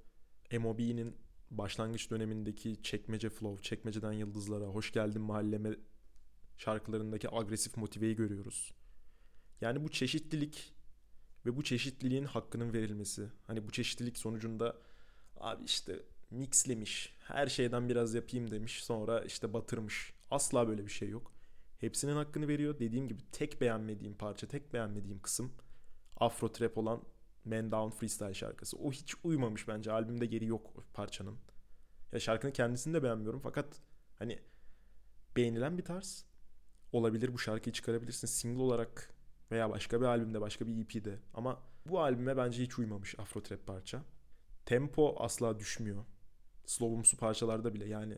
[0.51, 1.15] M.O.B'nin
[1.51, 5.75] başlangıç dönemindeki çekmece flow, çekmeceden yıldızlara, hoş geldin mahalleme
[6.57, 8.73] şarkılarındaki agresif motiveyi görüyoruz.
[9.61, 10.73] Yani bu çeşitlilik
[11.45, 13.31] ve bu çeşitliliğin hakkının verilmesi.
[13.47, 14.77] Hani bu çeşitlilik sonucunda
[15.37, 20.13] abi işte mixlemiş, her şeyden biraz yapayım demiş, sonra işte batırmış.
[20.31, 21.36] Asla böyle bir şey yok.
[21.79, 22.79] Hepsinin hakkını veriyor.
[22.79, 25.53] Dediğim gibi tek beğenmediğim parça, tek beğenmediğim kısım
[26.17, 27.01] Afro Trap olan
[27.45, 28.77] Man Down Freestyle şarkısı.
[28.77, 29.91] O hiç uymamış bence.
[29.91, 31.37] Albümde geri yok parçanın.
[32.11, 33.81] Ya şarkının kendisini de beğenmiyorum fakat
[34.19, 34.39] hani
[35.35, 36.25] beğenilen bir tarz
[36.91, 37.33] olabilir.
[37.33, 39.13] Bu şarkıyı çıkarabilirsin single olarak
[39.51, 41.19] veya başka bir albümde, başka bir EP'de.
[41.33, 44.03] Ama bu albüme bence hiç uymamış Afro Trap parça.
[44.65, 46.05] Tempo asla düşmüyor.
[46.65, 48.17] Slow'umsu parçalarda bile yani.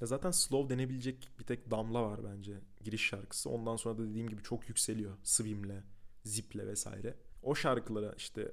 [0.00, 3.50] Ya zaten slow denebilecek bir tek Damla var bence giriş şarkısı.
[3.50, 5.16] Ondan sonra da dediğim gibi çok yükseliyor.
[5.22, 5.82] Swim'le,
[6.24, 7.16] Zip'le vesaire.
[7.42, 8.52] O şarkılara işte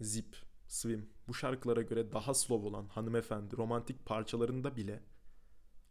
[0.00, 0.36] Zip,
[0.68, 5.02] Swim bu şarkılara göre daha slow olan hanımefendi romantik parçalarında bile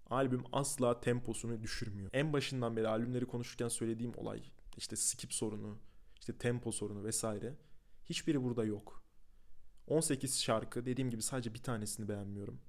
[0.10, 2.10] albüm asla temposunu düşürmüyor.
[2.14, 4.44] En başından beri albümleri konuşurken söylediğim olay
[4.78, 5.78] işte skip sorunu,
[6.20, 7.56] işte tempo sorunu vesaire
[8.06, 9.04] hiçbiri burada yok.
[9.88, 12.60] 18 şarkı dediğim gibi sadece bir tanesini beğenmiyorum.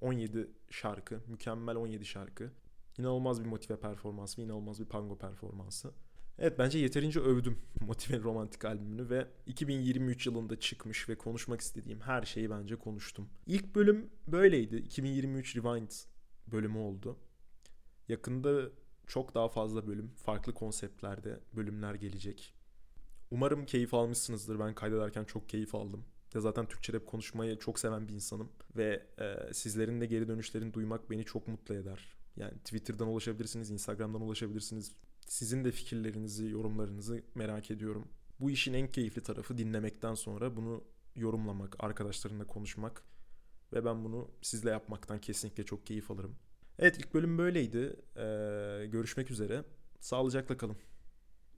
[0.00, 2.50] 17 şarkı, mükemmel 17 şarkı.
[2.98, 5.92] İnanılmaz bir motive performansı, inanılmaz bir pango performansı.
[6.38, 12.22] Evet bence yeterince övdüm Motive Romantik albümünü ve 2023 yılında çıkmış ve konuşmak istediğim her
[12.22, 13.28] şeyi bence konuştum.
[13.46, 14.76] İlk bölüm böyleydi.
[14.76, 15.90] 2023 Rewind
[16.52, 17.16] bölümü oldu.
[18.08, 18.70] Yakında
[19.06, 22.54] çok daha fazla bölüm, farklı konseptlerde bölümler gelecek.
[23.30, 24.58] Umarım keyif almışsınızdır.
[24.58, 26.04] Ben kaydederken çok keyif aldım.
[26.34, 28.48] Ya zaten Türkçe rap konuşmayı çok seven bir insanım.
[28.76, 32.16] Ve e, sizlerin de geri dönüşlerini duymak beni çok mutlu eder.
[32.36, 34.92] Yani Twitter'dan ulaşabilirsiniz, Instagram'dan ulaşabilirsiniz.
[35.26, 38.08] Sizin de fikirlerinizi, yorumlarınızı merak ediyorum.
[38.40, 40.84] Bu işin en keyifli tarafı dinlemekten sonra bunu
[41.16, 43.02] yorumlamak, arkadaşlarımla konuşmak
[43.72, 46.36] ve ben bunu sizle yapmaktan kesinlikle çok keyif alırım.
[46.78, 47.96] Evet ilk bölüm böyleydi.
[48.16, 49.64] Ee, görüşmek üzere.
[50.00, 50.76] Sağlıcakla kalın.